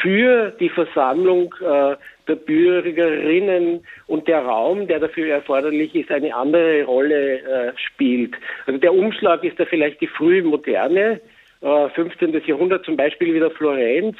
[0.00, 6.84] für die Versammlung äh, der Bürgerinnen und der Raum, der dafür erforderlich ist, eine andere
[6.84, 8.34] Rolle äh, spielt.
[8.66, 11.20] Also der Umschlag ist da vielleicht die frühe Moderne,
[11.60, 12.34] 15.
[12.34, 14.16] Äh, Jahrhundert, zum Beispiel wieder Florenz,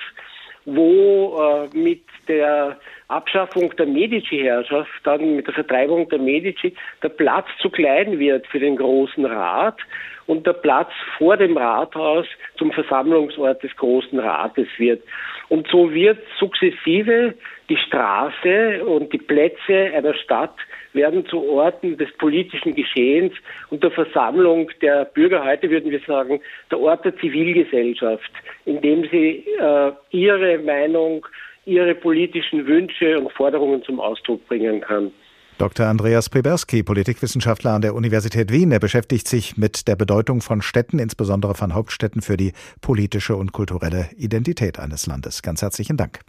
[0.64, 7.46] wo äh, mit der Abschaffung der Medici-Herrschaft, dann mit der Vertreibung der Medici, der Platz
[7.60, 9.78] zu klein wird für den Großen Rat
[10.26, 12.26] und der Platz vor dem Rathaus
[12.56, 15.02] zum Versammlungsort des Großen Rates wird.
[15.48, 17.34] Und so wird sukzessive
[17.70, 20.54] die Straße und die Plätze einer Stadt
[20.92, 23.32] werden zu Orten des politischen Geschehens
[23.70, 28.32] und der Versammlung der Bürger, heute würden wir sagen, der Ort der Zivilgesellschaft,
[28.64, 31.24] in dem sie äh, ihre Meinung,
[31.64, 35.12] ihre politischen Wünsche und Forderungen zum Ausdruck bringen kann.
[35.58, 35.86] Dr.
[35.86, 40.98] Andreas Priberski, Politikwissenschaftler an der Universität Wien, er beschäftigt sich mit der Bedeutung von Städten,
[40.98, 45.42] insbesondere von Hauptstädten für die politische und kulturelle Identität eines Landes.
[45.42, 46.20] Ganz herzlichen Dank.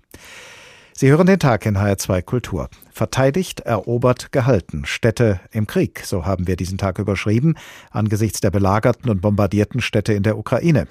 [1.01, 2.69] Sie hören den Tag in HR2 Kultur.
[2.91, 4.85] Verteidigt, erobert, gehalten.
[4.85, 7.55] Städte im Krieg, so haben wir diesen Tag überschrieben,
[7.89, 10.87] angesichts der belagerten und bombardierten Städte in der Ukraine.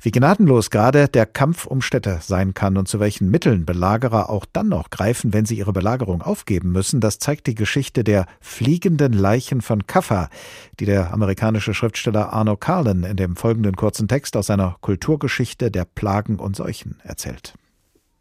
[0.00, 4.46] Wie gnadenlos gerade der Kampf um Städte sein kann und zu welchen Mitteln Belagerer auch
[4.52, 9.12] dann noch greifen, wenn sie ihre Belagerung aufgeben müssen, das zeigt die Geschichte der fliegenden
[9.12, 10.28] Leichen von Kaffa,
[10.80, 15.84] die der amerikanische Schriftsteller Arno Carlin in dem folgenden kurzen Text aus seiner Kulturgeschichte der
[15.84, 17.54] Plagen und Seuchen erzählt.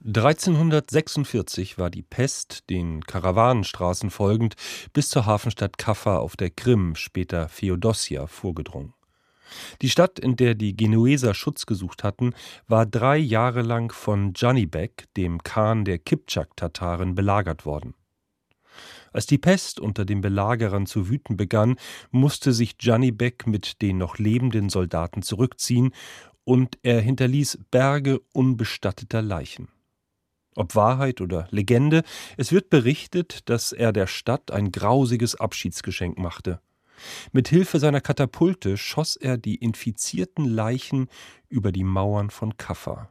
[0.06, 4.56] 1346 war die Pest den Karawanenstraßen folgend
[4.94, 8.94] bis zur Hafenstadt Kaffa auf der Krim, später Feodossia, vorgedrungen.
[9.82, 12.34] Die Stadt, in der die Genueser Schutz gesucht hatten,
[12.68, 17.94] war drei Jahre lang von Janibek, dem Khan der Kipchak-Tataren, belagert worden.
[19.12, 21.76] Als die Pest unter den Belagerern zu wüten begann,
[22.12, 25.92] musste sich Janibek mit den noch lebenden Soldaten zurückziehen
[26.46, 29.68] und er hinterließ Berge unbestatteter Leichen.
[30.56, 32.04] Ob Wahrheit oder Legende,
[32.38, 36.60] es wird berichtet, dass er der Stadt ein grausiges Abschiedsgeschenk machte.
[37.32, 41.08] Mit Hilfe seiner Katapulte schoss er die infizierten Leichen
[41.48, 43.10] über die Mauern von Kaffa.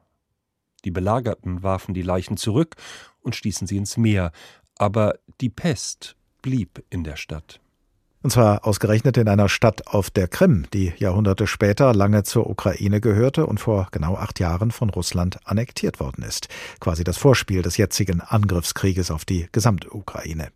[0.84, 2.76] Die Belagerten warfen die Leichen zurück
[3.20, 4.32] und stießen sie ins Meer,
[4.76, 7.60] aber die Pest blieb in der Stadt.
[8.22, 13.00] Und zwar ausgerechnet in einer Stadt auf der Krim, die Jahrhunderte später lange zur Ukraine
[13.00, 16.48] gehörte und vor genau acht Jahren von Russland annektiert worden ist.
[16.80, 20.48] Quasi das Vorspiel des jetzigen Angriffskrieges auf die gesamte Ukraine.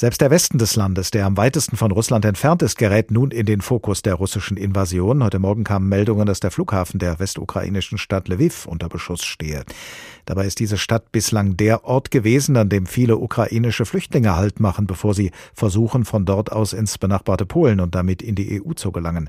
[0.00, 3.46] Selbst der Westen des Landes, der am weitesten von Russland entfernt ist, gerät nun in
[3.46, 5.24] den Fokus der russischen Invasion.
[5.24, 9.64] Heute Morgen kamen Meldungen, dass der Flughafen der westukrainischen Stadt Lviv unter Beschuss stehe.
[10.24, 14.86] Dabei ist diese Stadt bislang der Ort gewesen, an dem viele ukrainische Flüchtlinge Halt machen,
[14.86, 18.92] bevor sie versuchen, von dort aus ins benachbarte Polen und damit in die EU zu
[18.92, 19.28] gelangen.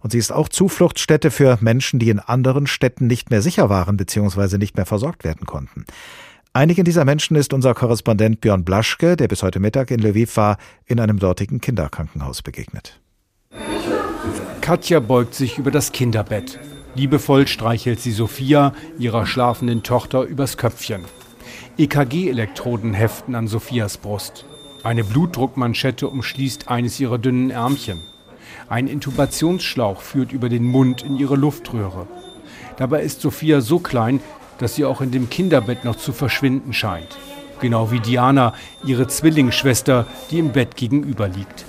[0.00, 3.96] Und sie ist auch Zufluchtsstätte für Menschen, die in anderen Städten nicht mehr sicher waren
[3.96, 4.58] bzw.
[4.58, 5.84] nicht mehr versorgt werden konnten.
[6.52, 10.58] Einigen dieser Menschen ist unser Korrespondent Björn Blaschke, der bis heute Mittag in Lviv war,
[10.84, 13.00] in einem dortigen Kinderkrankenhaus begegnet.
[14.60, 16.58] Katja beugt sich über das Kinderbett.
[16.96, 21.04] Liebevoll streichelt sie Sophia, ihrer schlafenden Tochter, übers Köpfchen.
[21.78, 24.44] EKG-Elektroden heften an Sophias Brust.
[24.82, 28.02] Eine Blutdruckmanschette umschließt eines ihrer dünnen Ärmchen.
[28.68, 32.08] Ein Intubationsschlauch führt über den Mund in ihre Luftröhre.
[32.76, 34.20] Dabei ist Sophia so klein,
[34.60, 37.16] dass sie auch in dem Kinderbett noch zu verschwinden scheint.
[37.60, 41.66] Genau wie Diana, ihre Zwillingsschwester, die im Bett gegenüber liegt.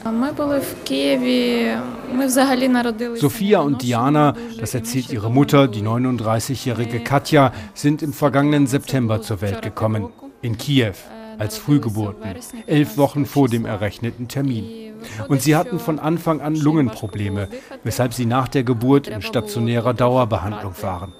[3.16, 9.42] Sophia und Diana, das erzählt ihre Mutter, die 39-jährige Katja, sind im vergangenen September zur
[9.42, 10.08] Welt gekommen.
[10.42, 10.94] In Kiew,
[11.38, 12.36] als Frühgeburten,
[12.68, 14.94] elf Wochen vor dem errechneten Termin.
[15.28, 17.50] Und sie hatten von Anfang an Lungenprobleme,
[17.84, 21.14] weshalb sie nach der Geburt in stationärer Dauerbehandlung waren.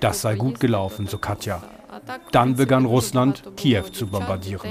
[0.00, 1.62] Das sei gut gelaufen, so Katja.
[2.32, 4.68] Dann begann Russland, Kiew zu bombardieren.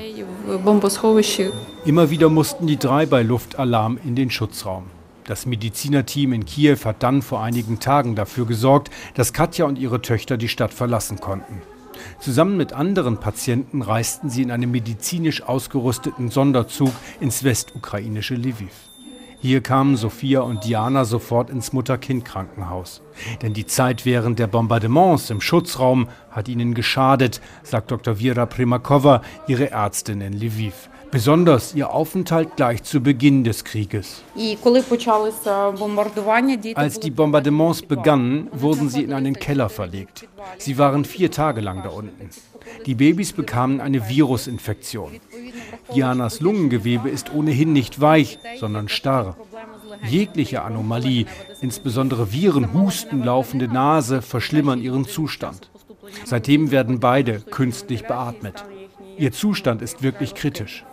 [1.86, 4.86] Immer wieder mussten die drei bei Luftalarm in den Schutzraum.
[5.26, 10.02] Das Medizinerteam in Kiew hat dann vor einigen Tagen dafür gesorgt, dass Katja und ihre
[10.02, 11.62] Töchter die Stadt verlassen konnten.
[12.20, 18.89] Zusammen mit anderen Patienten reisten sie in einem medizinisch ausgerüsteten Sonderzug ins westukrainische Lviv.
[19.42, 23.02] Hier kamen Sophia und Diana sofort ins Mutter-Kind-Krankenhaus.
[23.42, 28.18] Denn die Zeit während der Bombardements im Schutzraum hat ihnen geschadet, sagt Dr.
[28.18, 30.90] Vera Primakova, ihre Ärztin in Lviv.
[31.12, 34.24] Besonders ihr Aufenthalt gleich zu Beginn des Krieges.
[36.76, 40.28] Als die Bombardements begannen, wurden sie in einen Keller verlegt.
[40.60, 42.30] Sie waren vier Tage lang da unten.
[42.86, 45.20] Die Babys bekamen eine Virusinfektion.
[45.96, 49.36] Dianas Lungengewebe ist ohnehin nicht weich, sondern starr.
[50.08, 51.26] Jegliche Anomalie,
[51.62, 55.72] insbesondere Viren, Husten, laufende Nase, verschlimmern ihren Zustand.
[56.26, 58.64] Seitdem werden beide künstlich beatmet.
[59.18, 60.86] Ihr Zustand ist wirklich kritisch.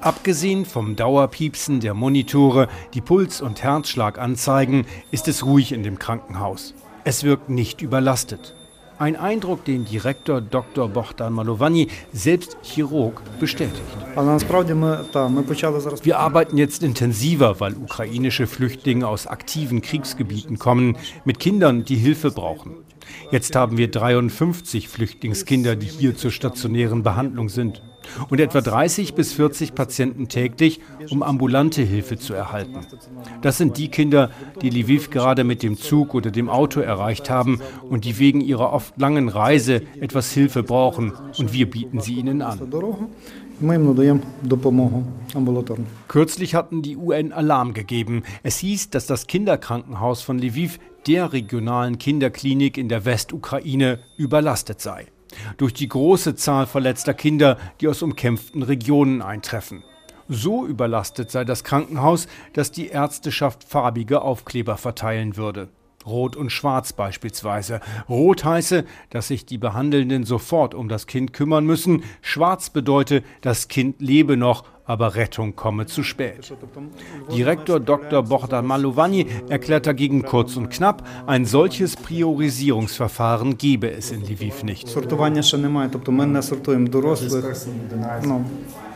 [0.00, 5.98] Abgesehen vom Dauerpiepsen der Monitore, die Puls- und Herzschlag anzeigen, ist es ruhig in dem
[5.98, 6.74] Krankenhaus.
[7.04, 8.54] Es wirkt nicht überlastet.
[8.98, 10.88] Ein Eindruck, den Direktor Dr.
[10.88, 13.80] Bohdan Malovani, selbst Chirurg, bestätigt.
[16.02, 22.30] Wir arbeiten jetzt intensiver, weil ukrainische Flüchtlinge aus aktiven Kriegsgebieten kommen, mit Kindern, die Hilfe
[22.30, 22.76] brauchen.
[23.30, 27.82] Jetzt haben wir 53 Flüchtlingskinder, die hier zur stationären Behandlung sind.
[28.28, 32.80] Und etwa 30 bis 40 Patienten täglich, um ambulante Hilfe zu erhalten.
[33.42, 34.30] Das sind die Kinder,
[34.62, 38.72] die Lviv gerade mit dem Zug oder dem Auto erreicht haben und die wegen ihrer
[38.72, 41.12] oft langen Reise etwas Hilfe brauchen.
[41.38, 42.70] Und wir bieten sie ihnen an.
[46.08, 48.22] Kürzlich hatten die UN Alarm gegeben.
[48.42, 55.06] Es hieß, dass das Kinderkrankenhaus von Lviv der regionalen Kinderklinik in der Westukraine überlastet sei.
[55.58, 59.82] Durch die große Zahl verletzter Kinder, die aus umkämpften Regionen eintreffen.
[60.28, 65.68] So überlastet sei das Krankenhaus, dass die Ärzteschaft farbige Aufkleber verteilen würde.
[66.06, 67.80] Rot und Schwarz beispielsweise.
[68.08, 72.04] Rot heiße, dass sich die Behandelnden sofort um das Kind kümmern müssen.
[72.22, 76.52] Schwarz bedeute, das Kind lebe noch, aber Rettung komme zu spät.
[77.32, 78.24] Direktor Dr.
[78.24, 84.88] Bohdan Malovani erklärt dagegen kurz und knapp, ein solches Priorisierungsverfahren gebe es in Lviv nicht.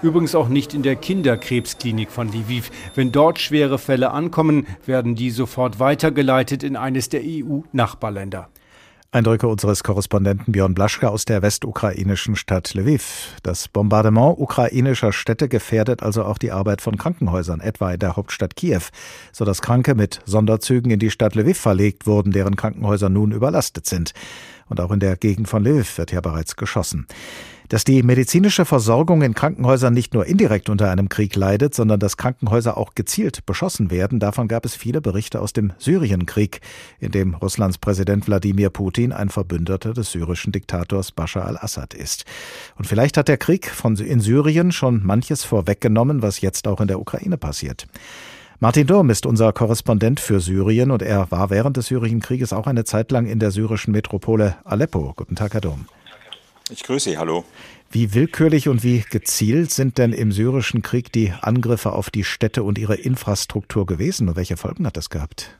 [0.02, 2.72] Übrigens auch nicht in der Kinderkrebsklinik von Lviv.
[2.96, 8.48] Wenn dort schwere Fälle ankommen, werden die sofort weitergeleitet in eines der EU-Nachbarländer.
[9.14, 13.36] Eindrücke unseres Korrespondenten Björn Blaschke aus der westukrainischen Stadt Lviv.
[13.44, 18.56] Das Bombardement ukrainischer Städte gefährdet also auch die Arbeit von Krankenhäusern, etwa in der Hauptstadt
[18.56, 18.80] Kiew,
[19.30, 24.14] sodass Kranke mit Sonderzügen in die Stadt Lviv verlegt wurden, deren Krankenhäuser nun überlastet sind.
[24.68, 27.06] Und auch in der Gegend von Lviv wird ja bereits geschossen.
[27.68, 32.16] Dass die medizinische Versorgung in Krankenhäusern nicht nur indirekt unter einem Krieg leidet, sondern dass
[32.16, 36.60] Krankenhäuser auch gezielt beschossen werden, davon gab es viele Berichte aus dem Syrienkrieg,
[37.00, 42.24] in dem Russlands Präsident Wladimir Putin ein Verbündeter des syrischen Diktators Bashar al-Assad ist.
[42.76, 46.88] Und vielleicht hat der Krieg von in Syrien schon manches vorweggenommen, was jetzt auch in
[46.88, 47.86] der Ukraine passiert.
[48.60, 52.84] Martin Durm ist unser Korrespondent für Syrien und er war während des Syrienkrieges auch eine
[52.84, 55.12] Zeit lang in der syrischen Metropole Aleppo.
[55.16, 55.86] Guten Tag, Herr Durm.
[56.70, 57.44] Ich grüße Sie, hallo.
[57.90, 62.62] Wie willkürlich und wie gezielt sind denn im syrischen Krieg die Angriffe auf die Städte
[62.62, 65.58] und ihre Infrastruktur gewesen und welche Folgen hat das gehabt?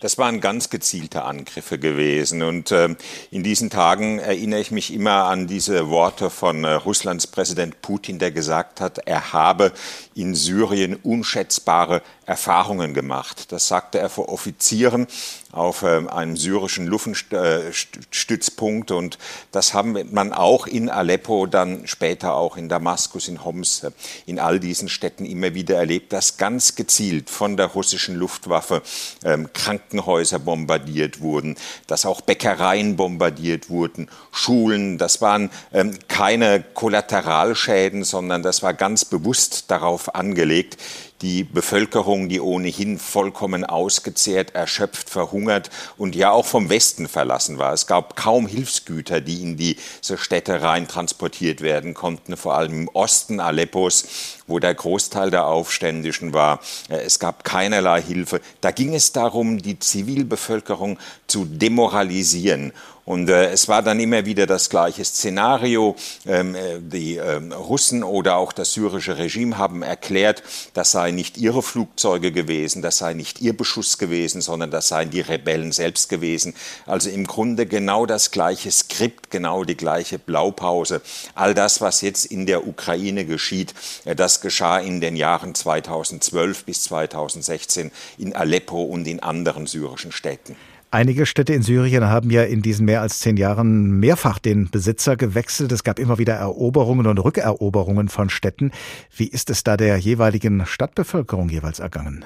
[0.00, 2.42] Das waren ganz gezielte Angriffe gewesen.
[2.42, 2.94] Und äh,
[3.30, 8.18] in diesen Tagen erinnere ich mich immer an diese Worte von äh, Russlands Präsident Putin,
[8.18, 9.72] der gesagt hat, er habe
[10.14, 13.52] in Syrien unschätzbare Erfahrungen gemacht.
[13.52, 15.06] Das sagte er vor Offizieren
[15.52, 19.18] auf äh, einem syrischen Luftstützpunkt und
[19.52, 23.92] das haben man auch in Aleppo, dann später auch in Damaskus, in Homs, äh,
[24.26, 28.82] in all diesen Städten immer wieder erlebt, dass ganz gezielt von der russischen Luftwaffe
[29.24, 31.56] ähm, Krankenhäuser bombardiert wurden,
[31.86, 34.98] dass auch Bäckereien bombardiert wurden, Schulen.
[34.98, 40.78] Das waren ähm, keine Kollateralschäden, sondern das war ganz bewusst darauf angelegt,
[41.24, 47.72] die Bevölkerung, die ohnehin vollkommen ausgezehrt, erschöpft, verhungert und ja auch vom Westen verlassen war.
[47.72, 52.88] Es gab kaum Hilfsgüter, die in diese Städte rein transportiert werden konnten, vor allem im
[52.88, 54.04] Osten Aleppos,
[54.46, 56.60] wo der Großteil der Aufständischen war.
[56.90, 58.42] Äh, es gab keinerlei Hilfe.
[58.60, 62.72] Da ging es darum, die Zivilbevölkerung zu demoralisieren
[63.04, 65.94] Und äh, es war dann immer wieder das gleiche Szenario.
[66.26, 71.36] Ähm, äh, die ähm, Russen oder auch das syrische Regime haben erklärt, das seien nicht
[71.36, 76.08] ihre Flugzeuge gewesen, das sei nicht ihr Beschuss gewesen, sondern das seien die Rebellen selbst
[76.08, 76.54] gewesen.
[76.86, 81.02] Also im Grunde genau das gleiche Skript, genau die gleiche Blaupause.
[81.34, 83.74] All das, was jetzt in der Ukraine geschieht,
[84.06, 90.12] äh, das geschah in den Jahren 2012 bis 2016 in Aleppo und in anderen syrischen
[90.12, 90.56] Städten.
[90.94, 95.16] Einige Städte in Syrien haben ja in diesen mehr als zehn Jahren mehrfach den Besitzer
[95.16, 95.72] gewechselt.
[95.72, 98.70] Es gab immer wieder Eroberungen und Rückeroberungen von Städten.
[99.10, 102.24] Wie ist es da der jeweiligen Stadtbevölkerung jeweils ergangen?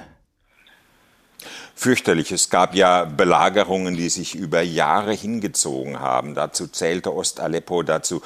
[1.73, 2.31] fürchterlich.
[2.33, 6.35] Es gab ja Belagerungen, die sich über Jahre hingezogen haben.
[6.35, 8.21] Dazu zählte Ost-Aleppo, dazu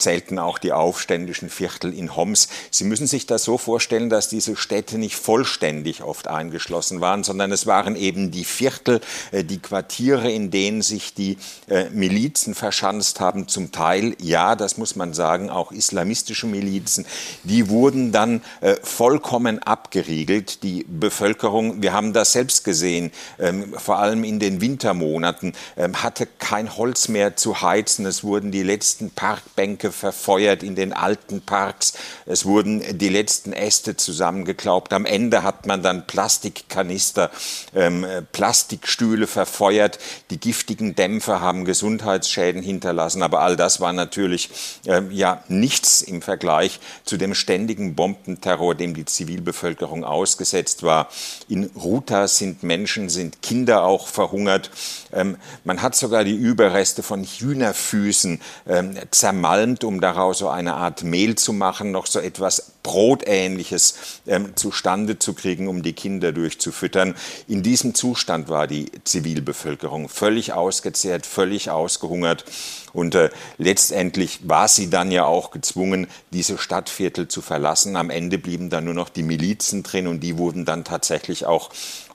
[0.00, 2.48] zählten auch die aufständischen Viertel in Homs.
[2.70, 7.52] Sie müssen sich das so vorstellen, dass diese Städte nicht vollständig oft eingeschlossen waren, sondern
[7.52, 11.38] es waren eben die Viertel, äh, die Quartiere, in denen sich die
[11.68, 17.06] äh, Milizen verschanzt haben, zum Teil, ja, das muss man sagen, auch islamistische Milizen,
[17.44, 20.62] die wurden dann äh, vollkommen abgeriegelt.
[20.62, 26.26] Die Bevölkerung, wir haben das selbst gesehen, ähm, vor allem in den Wintermonaten, ähm, hatte
[26.26, 28.06] kein Holz mehr zu heizen.
[28.06, 31.94] Es wurden die letzten Parkbänke verfeuert in den alten Parks.
[32.26, 34.92] Es wurden die letzten Äste zusammengeklaubt.
[34.92, 37.30] Am Ende hat man dann Plastikkanister,
[37.74, 39.98] ähm, Plastikstühle verfeuert.
[40.30, 43.22] Die giftigen Dämpfe haben Gesundheitsschäden hinterlassen.
[43.22, 44.50] Aber all das war natürlich
[44.86, 51.08] ähm, ja nichts im Vergleich zu dem ständigen Bombenterror, dem die Zivilbevölkerung ausgesetzt war.
[51.48, 54.70] In Ruta sind Menschen, sind Kinder auch verhungert.
[55.12, 60.74] Ähm, man hat sogar die Überreste von Hühnerfüßen ähm, zermalmt nimmt, um daraus so eine
[60.74, 66.32] Art Mehl zu machen, noch so etwas Brotähnliches ähm, zustande zu kriegen, um die Kinder
[66.32, 67.14] durchzufüttern.
[67.46, 72.44] In diesem Zustand war die Zivilbevölkerung völlig ausgezehrt, völlig ausgehungert.
[72.92, 77.96] Und äh, letztendlich war sie dann ja auch gezwungen, diese Stadtviertel zu verlassen.
[77.96, 81.70] Am Ende blieben dann nur noch die Milizen drin und die wurden dann tatsächlich auch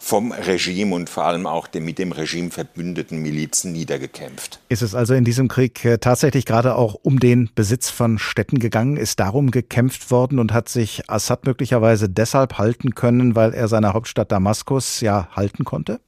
[0.06, 4.60] vom Regime und vor allem auch den mit dem Regime verbündeten Milizen niedergekämpft.
[4.70, 8.60] Ist es also in diesem Krieg äh, tatsächlich gerade auch um den Besitz von Städten
[8.60, 8.98] gegangen?
[8.98, 13.94] Ist darum gekämpft worden und hat sich Assad möglicherweise deshalb halten können, weil er seine
[13.94, 16.00] Hauptstadt Damaskus ja halten konnte?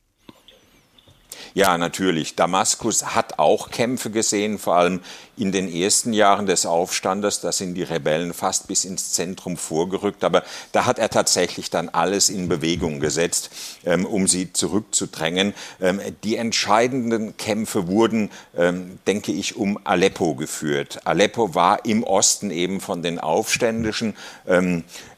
[1.57, 2.35] Ja, natürlich.
[2.35, 5.01] Damaskus hat auch Kämpfe gesehen, vor allem
[5.37, 7.41] in den ersten Jahren des Aufstandes.
[7.41, 10.23] Da sind die Rebellen fast bis ins Zentrum vorgerückt.
[10.23, 13.49] Aber da hat er tatsächlich dann alles in Bewegung gesetzt,
[13.85, 15.55] ähm, um sie zurückzudrängen.
[15.81, 20.99] Ähm, die entscheidenden Kämpfe wurden, ähm, denke ich, um Aleppo geführt.
[21.05, 24.15] Aleppo war im Osten eben von den Aufständischen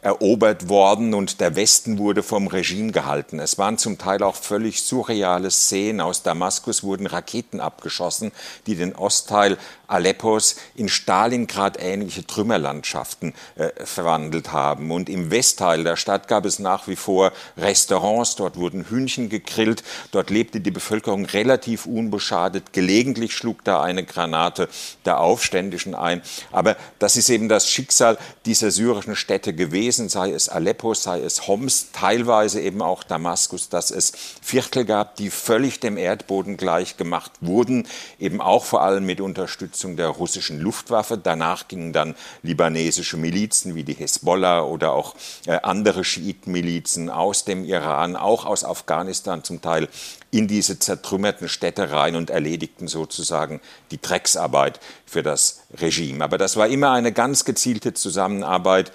[0.01, 3.39] erobert worden und der Westen wurde vom Regime gehalten.
[3.39, 5.99] Es waren zum Teil auch völlig surreale Szenen.
[5.99, 8.31] Aus Damaskus wurden Raketen abgeschossen,
[8.65, 9.57] die den Ostteil
[9.89, 14.91] Aleppos in Stalingrad ähnliche Trümmerlandschaften äh, verwandelt haben.
[14.91, 19.83] Und im Westteil der Stadt gab es nach wie vor Restaurants, dort wurden Hühnchen gegrillt,
[20.11, 22.71] dort lebte die Bevölkerung relativ unbeschadet.
[22.73, 24.69] Gelegentlich schlug da eine Granate
[25.05, 26.21] der Aufständischen ein.
[26.51, 31.47] Aber das ist eben das Schicksal dieser syrischen Städte gewesen, sei es Aleppo, sei es
[31.47, 37.31] Homs, teilweise eben auch Damaskus, dass es Viertel gab, die völlig dem Erdboden gleich gemacht
[37.41, 37.87] wurden,
[38.19, 41.17] eben auch vor allem mit Unterstützung Unterstützung der russischen Luftwaffe.
[41.17, 45.15] Danach gingen dann libanesische Milizen wie die Hezbollah oder auch
[45.45, 49.87] äh, andere Schiitenmilizen aus dem Iran, auch aus Afghanistan zum Teil
[50.31, 53.61] in diese zertrümmerten Städte rein und erledigten sozusagen
[53.91, 56.23] die Drecksarbeit für das Regime.
[56.23, 58.91] Aber das war immer eine ganz gezielte Zusammenarbeit.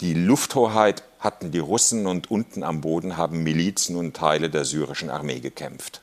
[0.00, 5.08] Die Lufthoheit hatten die Russen und unten am Boden haben Milizen und Teile der syrischen
[5.08, 6.02] Armee gekämpft.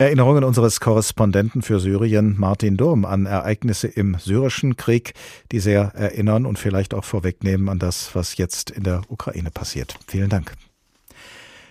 [0.00, 5.12] Erinnerungen unseres Korrespondenten für Syrien, Martin Durm, an Ereignisse im syrischen Krieg,
[5.50, 9.96] die sehr erinnern und vielleicht auch vorwegnehmen an das, was jetzt in der Ukraine passiert.
[10.06, 10.54] Vielen Dank.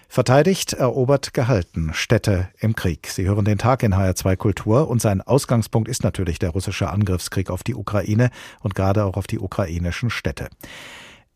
[0.09, 1.91] Verteidigt, erobert, gehalten.
[1.93, 3.07] Städte im Krieg.
[3.07, 7.49] Sie hören den Tag in HR2 Kultur und sein Ausgangspunkt ist natürlich der russische Angriffskrieg
[7.49, 10.49] auf die Ukraine und gerade auch auf die ukrainischen Städte.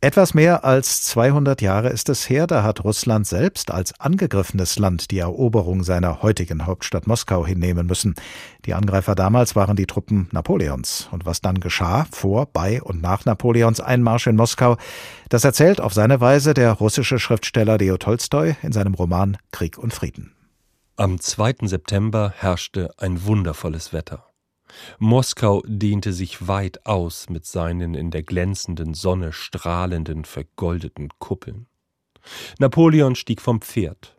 [0.04, 5.12] Etwas mehr als 200 Jahre ist es her, da hat Russland selbst als angegriffenes Land
[5.12, 8.16] die Eroberung seiner heutigen Hauptstadt Moskau hinnehmen müssen.
[8.66, 11.08] Die Angreifer damals waren die Truppen Napoleons.
[11.12, 14.78] Und was dann geschah, vor, bei und nach Napoleons Einmarsch in Moskau,
[15.30, 19.94] das erzählt auf seine Weise der russische Schriftsteller Leo Tolstoi in seinem Roman Krieg und
[19.94, 20.34] Frieden.
[20.96, 21.68] Am 2.
[21.68, 24.31] September herrschte ein wundervolles Wetter.
[25.00, 31.68] Moskau dehnte sich weit aus mit seinen in der glänzenden Sonne strahlenden, vergoldeten Kuppeln.
[32.60, 34.16] Napoleon stieg vom Pferd.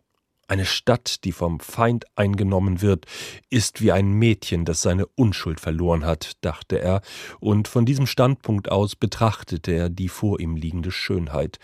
[0.47, 3.05] Eine Stadt, die vom Feind eingenommen wird,
[3.49, 7.01] ist wie ein Mädchen, das seine Unschuld verloren hat, dachte er,
[7.39, 11.59] und von diesem Standpunkt aus betrachtete er die vor ihm liegende Schönheit.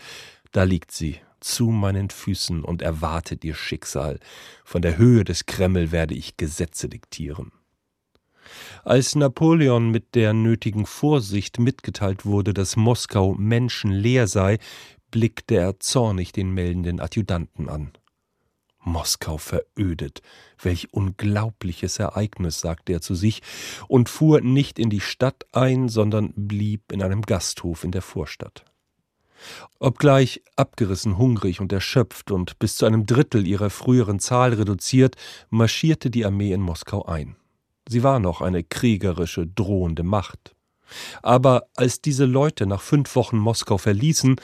[0.50, 4.18] Da liegt sie, zu meinen Füßen und erwartet ihr Schicksal.
[4.64, 7.52] Von der Höhe des Kreml werde ich Gesetze diktieren.
[8.84, 14.58] Als Napoleon mit der nötigen Vorsicht mitgeteilt wurde, dass Moskau menschenleer sei,
[15.10, 17.92] blickte er zornig den meldenden Adjutanten an.
[18.82, 20.22] Moskau verödet.
[20.62, 23.42] Welch unglaubliches Ereignis, sagte er zu sich
[23.88, 28.64] und fuhr nicht in die Stadt ein, sondern blieb in einem Gasthof in der Vorstadt.
[29.78, 35.16] Obgleich abgerissen, hungrig und erschöpft und bis zu einem Drittel ihrer früheren Zahl reduziert,
[35.48, 37.36] marschierte die Armee in Moskau ein.
[37.90, 40.54] Sie war noch eine kriegerische, drohende Macht.
[41.22, 44.36] Aber als diese Leute nach fünf Wochen Moskau verließen,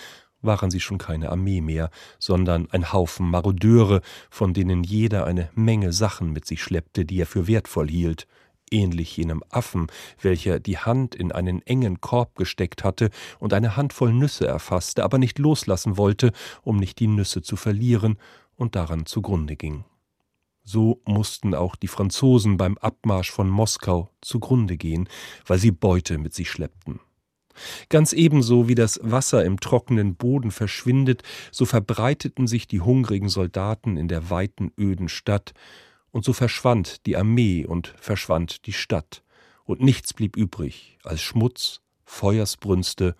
[0.42, 5.92] waren sie schon keine Armee mehr, sondern ein Haufen Marodeure, von denen jeder eine Menge
[5.92, 8.26] Sachen mit sich schleppte, die er für wertvoll hielt,
[8.72, 9.86] ähnlich jenem Affen,
[10.20, 15.18] welcher die Hand in einen engen Korb gesteckt hatte und eine Handvoll Nüsse erfasste, aber
[15.18, 16.32] nicht loslassen wollte,
[16.62, 18.18] um nicht die Nüsse zu verlieren,
[18.56, 19.84] und daran zugrunde ging.
[20.68, 25.08] So mussten auch die Franzosen beim Abmarsch von Moskau zugrunde gehen,
[25.46, 26.98] weil sie Beute mit sich schleppten.
[27.88, 33.96] Ganz ebenso wie das Wasser im trockenen Boden verschwindet, so verbreiteten sich die hungrigen Soldaten
[33.96, 35.54] in der weiten öden Stadt,
[36.10, 39.22] und so verschwand die Armee und verschwand die Stadt,
[39.64, 43.14] und nichts blieb übrig als Schmutz, Feuersbrünste,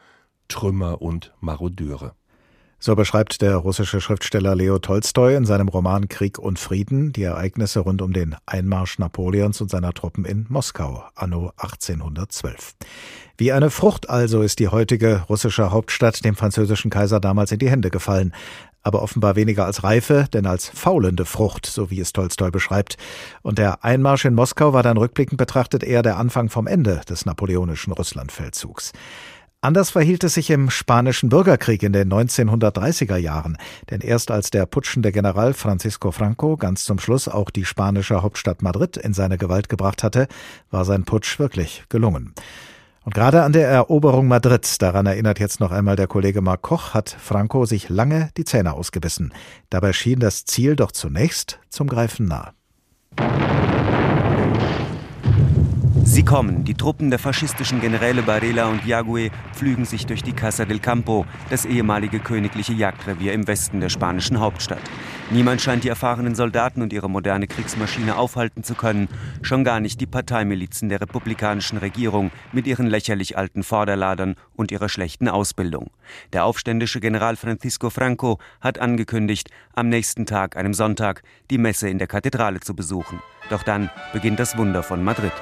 [0.48, 2.16] Trümmer und Marodeure.
[2.78, 7.80] So beschreibt der russische Schriftsteller Leo Tolstoi in seinem Roman Krieg und Frieden die Ereignisse
[7.80, 12.74] rund um den Einmarsch Napoleons und seiner Truppen in Moskau anno 1812.
[13.38, 17.70] Wie eine Frucht also ist die heutige russische Hauptstadt dem französischen Kaiser damals in die
[17.70, 18.34] Hände gefallen,
[18.82, 22.98] aber offenbar weniger als reife, denn als faulende Frucht, so wie es Tolstoi beschreibt.
[23.42, 27.26] Und der Einmarsch in Moskau war dann rückblickend betrachtet eher der Anfang vom Ende des
[27.26, 28.92] napoleonischen Russlandfeldzugs.
[29.66, 33.58] Anders verhielt es sich im spanischen Bürgerkrieg in den 1930er Jahren,
[33.90, 38.62] denn erst als der putschende General Francisco Franco ganz zum Schluss auch die spanische Hauptstadt
[38.62, 40.28] Madrid in seine Gewalt gebracht hatte,
[40.70, 42.32] war sein Putsch wirklich gelungen.
[43.02, 46.94] Und gerade an der Eroberung Madrids, daran erinnert jetzt noch einmal der Kollege Mark Koch,
[46.94, 49.34] hat Franco sich lange die Zähne ausgebissen.
[49.68, 52.52] Dabei schien das Ziel doch zunächst zum Greifen nah.
[56.08, 56.64] Sie kommen.
[56.64, 61.26] Die Truppen der faschistischen Generäle Barela und Yagüe pflügen sich durch die Casa del Campo,
[61.50, 64.80] das ehemalige königliche Jagdrevier im Westen der spanischen Hauptstadt.
[65.30, 69.08] Niemand scheint die erfahrenen Soldaten und ihre moderne Kriegsmaschine aufhalten zu können,
[69.42, 74.88] schon gar nicht die Parteimilizen der republikanischen Regierung mit ihren lächerlich alten Vorderladern und ihrer
[74.88, 75.90] schlechten Ausbildung.
[76.32, 81.98] Der aufständische General Francisco Franco hat angekündigt, am nächsten Tag, einem Sonntag, die Messe in
[81.98, 83.20] der Kathedrale zu besuchen.
[83.50, 85.32] Doch dann beginnt das Wunder von Madrid.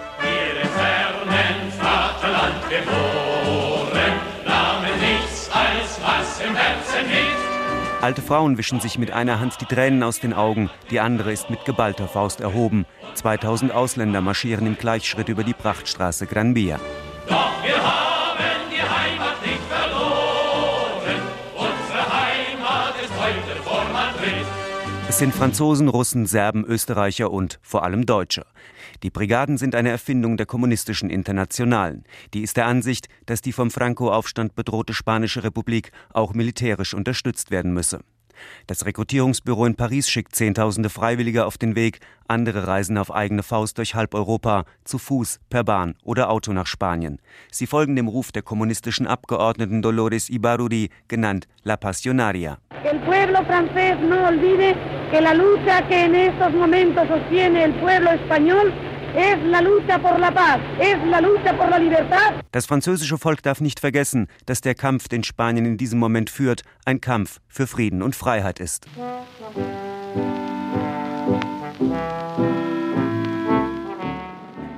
[8.04, 11.48] Alte Frauen wischen sich mit einer Hand die Tränen aus den Augen, die andere ist
[11.48, 12.84] mit geballter Faust erhoben.
[13.14, 16.78] 2000 Ausländer marschieren im Gleichschritt über die Prachtstraße Gran Via.
[17.26, 21.22] Doch wir haben die Heimat nicht verloren.
[21.54, 24.46] Unsere Heimat ist heute vor Madrid.
[25.08, 28.44] Es sind Franzosen, Russen, Serben, Österreicher und vor allem Deutsche.
[29.04, 32.04] Die Brigaden sind eine Erfindung der kommunistischen Internationalen.
[32.32, 37.74] Die ist der Ansicht, dass die vom Franco-Aufstand bedrohte Spanische Republik auch militärisch unterstützt werden
[37.74, 38.00] müsse.
[38.66, 43.76] Das Rekrutierungsbüro in Paris schickt Zehntausende Freiwillige auf den Weg, andere reisen auf eigene Faust
[43.76, 47.20] durch halb Europa, zu Fuß, per Bahn oder Auto nach Spanien.
[47.52, 52.56] Sie folgen dem Ruf der kommunistischen Abgeordneten Dolores Ibaruri, genannt La Pasionaria.
[52.82, 52.98] El
[62.50, 66.62] das französische Volk darf nicht vergessen, dass der Kampf, den Spanien in diesem Moment führt,
[66.84, 68.86] ein Kampf für Frieden und Freiheit ist.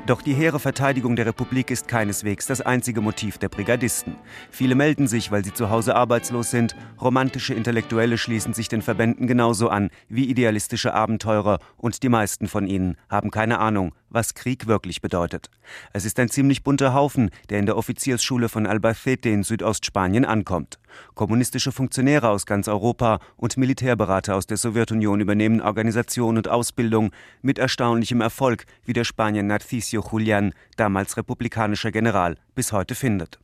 [0.06, 4.14] Doch die hehre Verteidigung der Republik ist keineswegs das einzige Motiv der Brigadisten.
[4.52, 6.76] Viele melden sich, weil sie zu Hause arbeitslos sind.
[7.00, 12.68] Romantische Intellektuelle schließen sich den Verbänden genauso an wie idealistische Abenteurer und die meisten von
[12.68, 15.50] ihnen haben keine Ahnung, was Krieg wirklich bedeutet.
[15.92, 20.78] Es ist ein ziemlich bunter Haufen, der in der Offiziersschule von Albacete in Südostspanien ankommt.
[21.14, 27.10] Kommunistische Funktionäre aus ganz Europa und Militärberater aus der Sowjetunion übernehmen Organisation und Ausbildung
[27.42, 33.38] mit erstaunlichem Erfolg, wie der Spanier Narcisio Julian, damals republikanischer General, bis heute findet.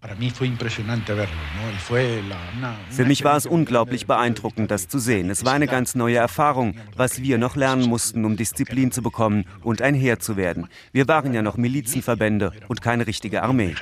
[2.90, 5.30] Für mich war es unglaublich beeindruckend, das zu sehen.
[5.30, 9.44] Es war eine ganz neue Erfahrung, was wir noch lernen mussten, um Disziplin zu bekommen
[9.62, 10.68] und ein Heer zu werden.
[10.90, 13.76] Wir waren ja noch Milizenverbände und keine richtige Armee.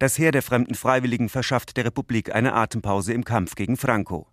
[0.00, 4.26] Das Heer der fremden Freiwilligen verschafft der Republik eine Atempause im Kampf gegen Franco.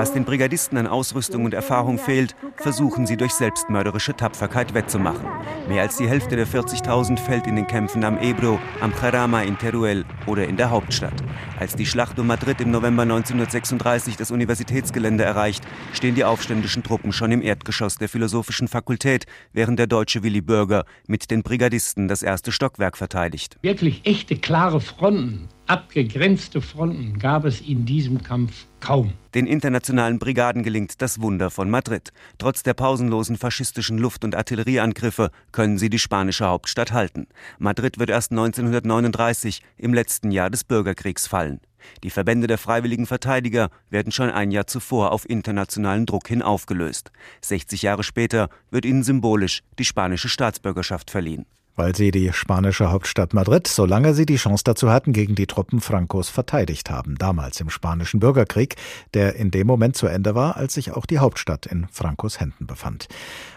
[0.00, 5.26] Was den Brigadisten an Ausrüstung und Erfahrung fehlt, versuchen sie durch selbstmörderische Tapferkeit wettzumachen.
[5.68, 9.58] Mehr als die Hälfte der 40.000 fällt in den Kämpfen am Ebro, am Jarama in
[9.58, 11.12] Teruel oder in der Hauptstadt.
[11.58, 17.12] Als die Schlacht um Madrid im November 1936 das Universitätsgelände erreicht, stehen die aufständischen Truppen
[17.12, 22.22] schon im Erdgeschoss der Philosophischen Fakultät, während der deutsche Willy Bürger mit den Brigadisten das
[22.22, 23.58] erste Stockwerk verteidigt.
[23.60, 24.80] Wirklich echte, klare
[25.10, 29.12] Fronten abgegrenzte Fronten gab es in diesem Kampf kaum.
[29.34, 32.12] Den internationalen Brigaden gelingt das Wunder von Madrid.
[32.38, 37.26] Trotz der pausenlosen faschistischen Luft- und Artillerieangriffe können sie die spanische Hauptstadt halten.
[37.58, 41.58] Madrid wird erst 1939, im letzten Jahr des Bürgerkriegs, fallen.
[42.04, 47.10] Die Verbände der freiwilligen Verteidiger werden schon ein Jahr zuvor auf internationalen Druck hin aufgelöst.
[47.40, 51.46] 60 Jahre später wird ihnen symbolisch die spanische Staatsbürgerschaft verliehen
[51.80, 55.80] weil sie die spanische Hauptstadt Madrid, solange sie die Chance dazu hatten, gegen die Truppen
[55.80, 58.76] Francos verteidigt haben, damals im spanischen Bürgerkrieg,
[59.14, 62.66] der in dem Moment zu Ende war, als sich auch die Hauptstadt in Francos Händen
[62.66, 63.08] befand.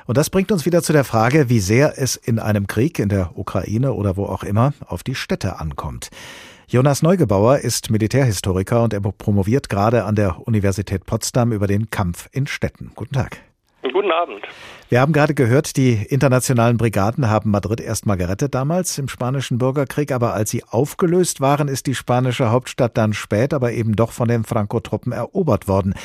[0.06, 3.10] Und das bringt uns wieder zu der Frage, wie sehr es in einem Krieg in
[3.10, 6.10] der Ukraine oder wo auch immer auf die Städte ankommt.
[6.70, 12.30] Jonas Neugebauer ist Militärhistoriker und er promoviert gerade an der Universität Potsdam über den Kampf
[12.32, 12.94] in Städten.
[12.96, 13.53] Guten Tag.
[13.92, 14.42] Guten Abend.
[14.88, 20.12] Wir haben gerade gehört, die internationalen Brigaden haben Madrid erstmal gerettet damals im spanischen Bürgerkrieg,
[20.12, 24.30] aber als sie aufgelöst waren, ist die spanische Hauptstadt dann spät, aber eben doch von
[24.30, 25.96] den Franco-Truppen erobert worden.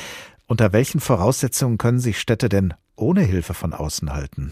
[0.47, 4.51] Unter welchen Voraussetzungen können sich Städte denn ohne Hilfe von außen halten?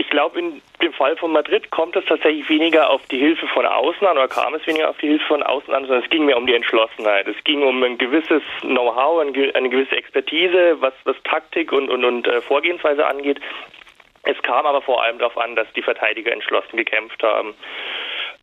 [0.00, 3.66] Ich glaube, in dem Fall von Madrid kommt es tatsächlich weniger auf die Hilfe von
[3.66, 6.24] außen an oder kam es weniger auf die Hilfe von außen an, sondern es ging
[6.24, 7.28] mehr um die Entschlossenheit.
[7.28, 12.26] Es ging um ein gewisses Know-how, eine gewisse Expertise, was, was Taktik und, und, und
[12.26, 13.40] äh, Vorgehensweise angeht.
[14.22, 17.52] Es kam aber vor allem darauf an, dass die Verteidiger entschlossen gekämpft haben.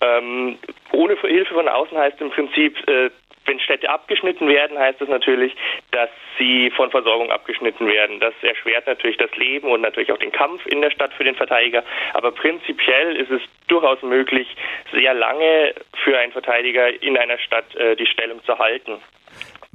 [0.01, 0.57] Ähm,
[0.91, 3.09] ohne Hilfe von außen heißt im Prinzip, äh,
[3.47, 5.55] wenn Städte abgeschnitten werden, heißt das natürlich,
[5.91, 8.19] dass sie von Versorgung abgeschnitten werden.
[8.19, 11.35] Das erschwert natürlich das Leben und natürlich auch den Kampf in der Stadt für den
[11.35, 11.83] Verteidiger.
[12.13, 14.55] Aber prinzipiell ist es durchaus möglich,
[14.91, 15.73] sehr lange
[16.03, 18.99] für einen Verteidiger in einer Stadt äh, die Stellung zu halten.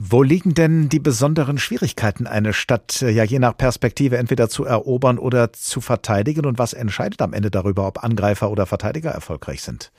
[0.05, 4.65] Wo liegen denn die besonderen Schwierigkeiten, eine Stadt äh, ja je nach Perspektive entweder zu
[4.65, 6.45] erobern oder zu verteidigen?
[6.45, 9.93] Und was entscheidet am Ende darüber, ob Angreifer oder Verteidiger erfolgreich sind?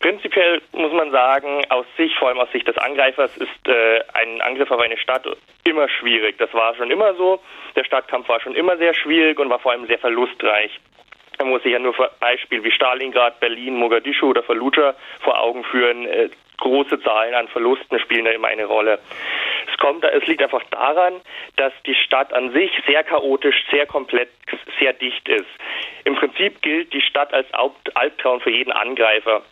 [0.00, 4.40] Prinzipiell muss man sagen, aus Sicht, vor allem aus Sicht des Angreifers, ist äh, ein
[4.40, 5.24] Angriff auf eine Stadt
[5.62, 6.38] immer schwierig.
[6.38, 7.38] Das war schon immer so.
[7.76, 10.72] Der Stadtkampf war schon immer sehr schwierig und war vor allem sehr verlustreich.
[11.38, 16.08] Man muss sich ja nur Beispiele wie Stalingrad, Berlin, Mogadischu oder Fallujah vor Augen führen.
[16.58, 18.98] Große Zahlen an Verlusten spielen da immer eine Rolle.
[19.70, 21.20] Es kommt, es liegt einfach daran,
[21.56, 24.30] dass die Stadt an sich sehr chaotisch, sehr komplex,
[24.78, 25.46] sehr dicht ist.
[26.04, 27.46] Im Prinzip gilt die Stadt als
[27.94, 29.42] Albtraum für jeden Angreifer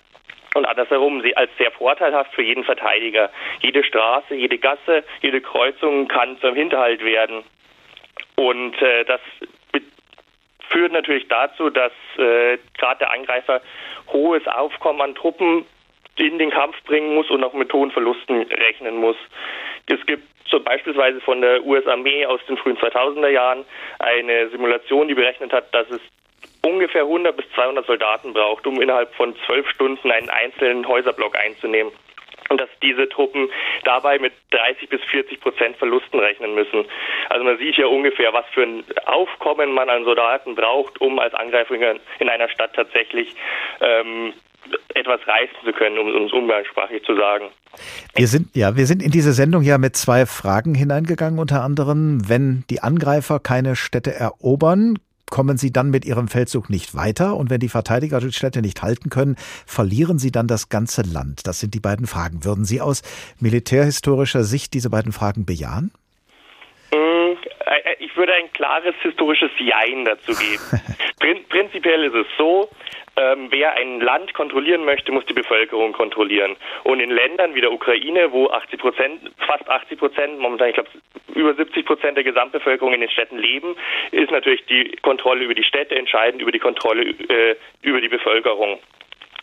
[0.55, 3.31] und andersherum als sehr vorteilhaft für jeden Verteidiger.
[3.61, 7.45] Jede Straße, jede Gasse, jede Kreuzung kann zum Hinterhalt werden.
[8.37, 9.21] Und äh, das
[10.71, 13.61] führt natürlich dazu, dass äh, gerade der Angreifer
[14.13, 15.67] hohes Aufkommen an Truppen
[16.21, 19.17] in den Kampf bringen muss und auch mit hohen Verlusten rechnen muss.
[19.87, 23.65] Es gibt so beispielsweise von der US-Armee aus den frühen 2000er Jahren
[23.99, 26.01] eine Simulation, die berechnet hat, dass es
[26.63, 31.93] ungefähr 100 bis 200 Soldaten braucht, um innerhalb von zwölf Stunden einen einzelnen Häuserblock einzunehmen.
[32.49, 33.49] Und dass diese Truppen
[33.85, 36.85] dabei mit 30 bis 40 Prozent Verlusten rechnen müssen.
[37.29, 41.33] Also man sieht ja ungefähr, was für ein Aufkommen man an Soldaten braucht, um als
[41.35, 41.77] Angreifer
[42.19, 43.37] in einer Stadt tatsächlich
[43.81, 44.33] ähm,
[44.95, 47.47] etwas reißen zu können, um es umgangssprachlich zu sagen.
[48.15, 52.29] Wir sind, ja, wir sind in diese Sendung ja mit zwei Fragen hineingegangen, unter anderem,
[52.29, 54.99] wenn die Angreifer keine Städte erobern,
[55.31, 58.83] kommen sie dann mit ihrem Feldzug nicht weiter und wenn die Verteidiger die Städte nicht
[58.83, 61.47] halten können, verlieren sie dann das ganze Land?
[61.47, 62.45] Das sind die beiden Fragen.
[62.45, 63.03] Würden Sie aus
[63.39, 65.93] militärhistorischer Sicht diese beiden Fragen bejahen?
[68.11, 70.63] Ich würde ein klares historisches Jein dazu geben.
[71.21, 72.69] Prin prinzipiell ist es so,
[73.17, 76.57] ähm, wer ein Land kontrollieren möchte, muss die Bevölkerung kontrollieren.
[76.85, 80.91] Und in Ländern wie der Ukraine, wo 80 Prozent, fast 80 Prozent, momentan ich glaube
[81.35, 83.77] über 70 Prozent der Gesamtbevölkerung in den Städten leben,
[84.11, 88.79] ist natürlich die Kontrolle über die Städte entscheidend, über die Kontrolle äh, über die Bevölkerung.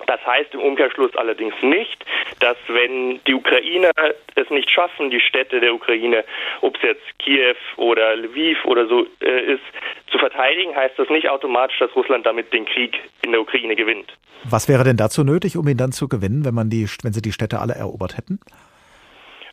[0.07, 2.03] Das heißt im Umkehrschluss allerdings nicht,
[2.39, 3.91] dass wenn die Ukrainer
[4.35, 6.23] es nicht schaffen, die Städte der Ukraine,
[6.61, 9.63] ob es jetzt Kiew oder Lviv oder so äh, ist,
[10.09, 14.17] zu verteidigen, heißt das nicht automatisch, dass Russland damit den Krieg in der Ukraine gewinnt.
[14.45, 17.21] Was wäre denn dazu nötig, um ihn dann zu gewinnen, wenn man die, wenn sie
[17.21, 18.39] die Städte alle erobert hätten?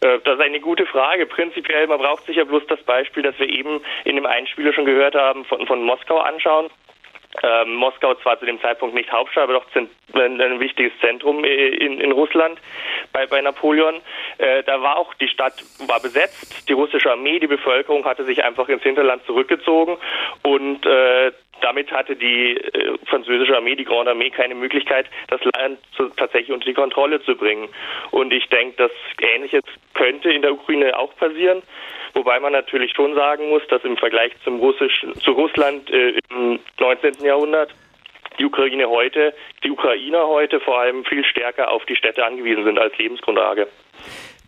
[0.03, 1.27] Äh, das ist eine gute Frage.
[1.27, 4.85] Prinzipiell, man braucht sich ja bloß das Beispiel, das wir eben in dem Einspieler schon
[4.85, 6.71] gehört haben, von, von Moskau anschauen.
[7.45, 12.01] Ähm, Moskau zwar zu dem Zeitpunkt nicht Hauptstadt, aber doch ein, ein wichtiges Zentrum in,
[12.01, 12.59] in Russland
[13.13, 13.97] bei, bei Napoleon.
[14.39, 15.55] Äh, da war auch die Stadt
[15.87, 19.99] war besetzt, die russische Armee, die Bevölkerung hatte sich einfach ins Hinterland zurückgezogen
[20.43, 25.79] und äh, damit hatte die äh, französische Armee, die Grande Armee, keine Möglichkeit, das Land
[25.97, 27.69] zu, tatsächlich unter die Kontrolle zu bringen.
[28.11, 28.91] Und ich denke, das
[29.21, 29.63] Ähnliches
[29.95, 31.63] könnte in der Ukraine auch passieren.
[32.15, 36.61] Wobei man natürlich schon sagen muss, dass im Vergleich zum Russischen, zu Russland äh, im
[36.79, 37.25] 19.
[37.25, 37.75] Jahrhundert
[38.39, 42.79] die Ukraine heute, die Ukrainer heute vor allem viel stärker auf die Städte angewiesen sind
[42.79, 43.69] als Lebensgrundlage.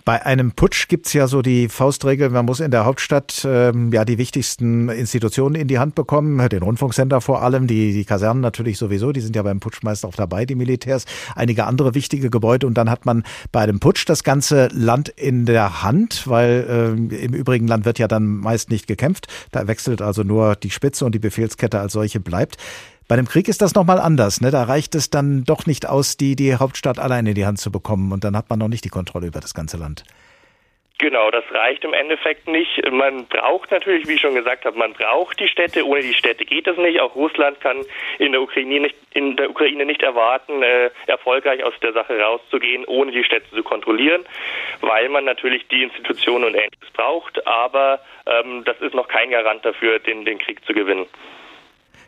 [0.07, 4.05] Bei einem Putsch gibt's ja so die Faustregel, man muss in der Hauptstadt ähm, ja
[4.05, 8.79] die wichtigsten Institutionen in die Hand bekommen, den Rundfunksender vor allem, die, die Kasernen natürlich
[8.79, 12.69] sowieso, die sind ja beim Putsch meist auch dabei, die Militärs, einige andere wichtige Gebäude.
[12.69, 17.11] Und dann hat man bei dem Putsch das ganze Land in der Hand, weil ähm,
[17.11, 21.05] im übrigen Land wird ja dann meist nicht gekämpft, da wechselt also nur die Spitze
[21.05, 22.59] und die Befehlskette als solche bleibt.
[23.09, 24.41] Bei dem Krieg ist das nochmal anders.
[24.41, 24.51] Ne?
[24.51, 27.71] Da reicht es dann doch nicht aus, die, die Hauptstadt alleine in die Hand zu
[27.71, 28.11] bekommen.
[28.11, 30.03] Und dann hat man noch nicht die Kontrolle über das ganze Land.
[30.99, 32.81] Genau, das reicht im Endeffekt nicht.
[32.91, 35.87] Man braucht natürlich, wie ich schon gesagt habe, man braucht die Städte.
[35.87, 37.01] Ohne die Städte geht es nicht.
[37.01, 37.85] Auch Russland kann
[38.19, 42.87] in der Ukraine nicht, in der Ukraine nicht erwarten, äh, erfolgreich aus der Sache rauszugehen,
[42.87, 44.25] ohne die Städte zu kontrollieren,
[44.81, 47.47] weil man natürlich die Institutionen und Ähnliches braucht.
[47.47, 51.07] Aber ähm, das ist noch kein Garant dafür, den, den Krieg zu gewinnen.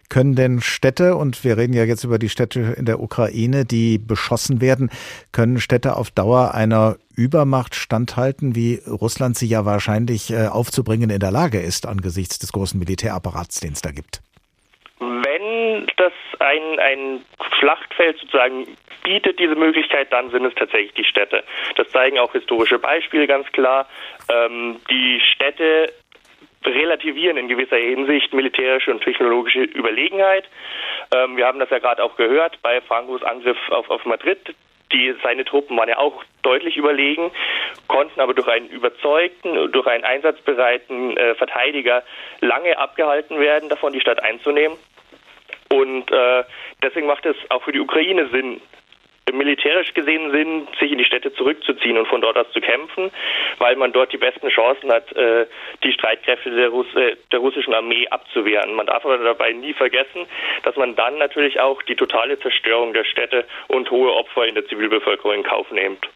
[0.08, 3.98] Können denn Städte, und wir reden ja jetzt über die Städte in der Ukraine, die
[3.98, 4.90] beschossen werden,
[5.32, 11.20] können Städte auf Dauer einer Übermacht standhalten, wie Russland sie ja wahrscheinlich äh, aufzubringen in
[11.20, 14.22] der Lage ist angesichts des großen Militärapparats, den es da gibt?
[15.00, 17.20] Wenn das ein, ein
[17.58, 18.66] Schlachtfeld sozusagen
[19.04, 21.44] bietet diese Möglichkeit, dann sind es tatsächlich die Städte.
[21.76, 23.86] Das zeigen auch historische Beispiele ganz klar.
[24.28, 25.92] Ähm, die Städte
[26.64, 30.44] relativieren in gewisser Hinsicht militärische und technologische Überlegenheit.
[31.14, 34.54] Ähm, wir haben das ja gerade auch gehört bei Francos Angriff auf, auf Madrid.
[34.92, 37.30] Die, seine Truppen waren ja auch deutlich überlegen,
[37.88, 42.02] konnten aber durch einen überzeugten, durch einen einsatzbereiten äh, Verteidiger
[42.40, 44.78] lange abgehalten werden, davon die Stadt einzunehmen.
[45.70, 46.44] Und äh,
[46.82, 48.62] deswegen macht es auch für die Ukraine Sinn,
[49.32, 53.10] militärisch gesehen sind, sich in die Städte zurückzuziehen und von dort aus zu kämpfen,
[53.58, 55.46] weil man dort die besten Chancen hat, äh,
[55.82, 58.74] die Streitkräfte der, Russ äh, der russischen Armee abzuwehren.
[58.74, 60.26] Man darf aber dabei nie vergessen,
[60.62, 64.66] dass man dann natürlich auch die totale Zerstörung der Städte und hohe Opfer in der
[64.66, 66.08] Zivilbevölkerung in Kauf nimmt.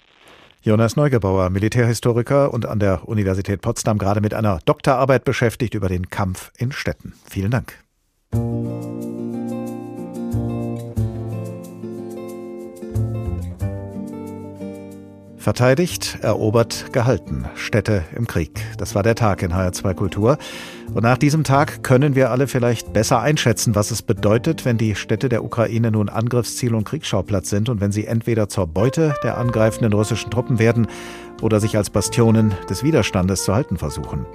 [0.65, 6.09] Jonas Neugebauer, Militärhistoriker und an der Universität Potsdam gerade mit einer Doktorarbeit beschäftigt über den
[6.09, 7.15] Kampf in Städten.
[7.29, 7.82] Vielen Dank.
[15.43, 17.47] Verteidigt, erobert, gehalten.
[17.57, 18.53] Städte im Krieg.
[18.79, 20.39] Das war der Tag in HR2 Kultur.
[20.95, 24.95] Und nach diesem Tag können wir alle vielleicht besser einschätzen, was es bedeutet, wenn die
[24.95, 29.37] Städte der Ukraine nun Angriffsziel und Kriegsschauplatz sind und wenn sie entweder zur Beute der
[29.37, 30.87] angreifenden russischen Truppen werden
[31.41, 34.27] oder sich als Bastionen des Widerstandes zu halten versuchen.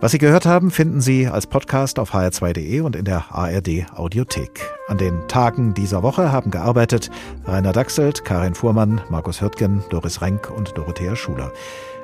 [0.00, 4.60] Was Sie gehört haben, finden Sie als Podcast auf hr2.de und in der ARD Audiothek.
[4.88, 7.10] An den Tagen dieser Woche haben gearbeitet
[7.44, 11.52] Rainer Dachselt, Karin Fuhrmann, Markus Hürtgen, Doris Renk und Dorothea Schuler.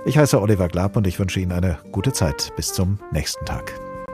[0.05, 2.53] Ich heiße Oliver Glab und ich wünsche Ihnen eine gute Zeit.
[2.55, 3.73] Bis zum nächsten Tag.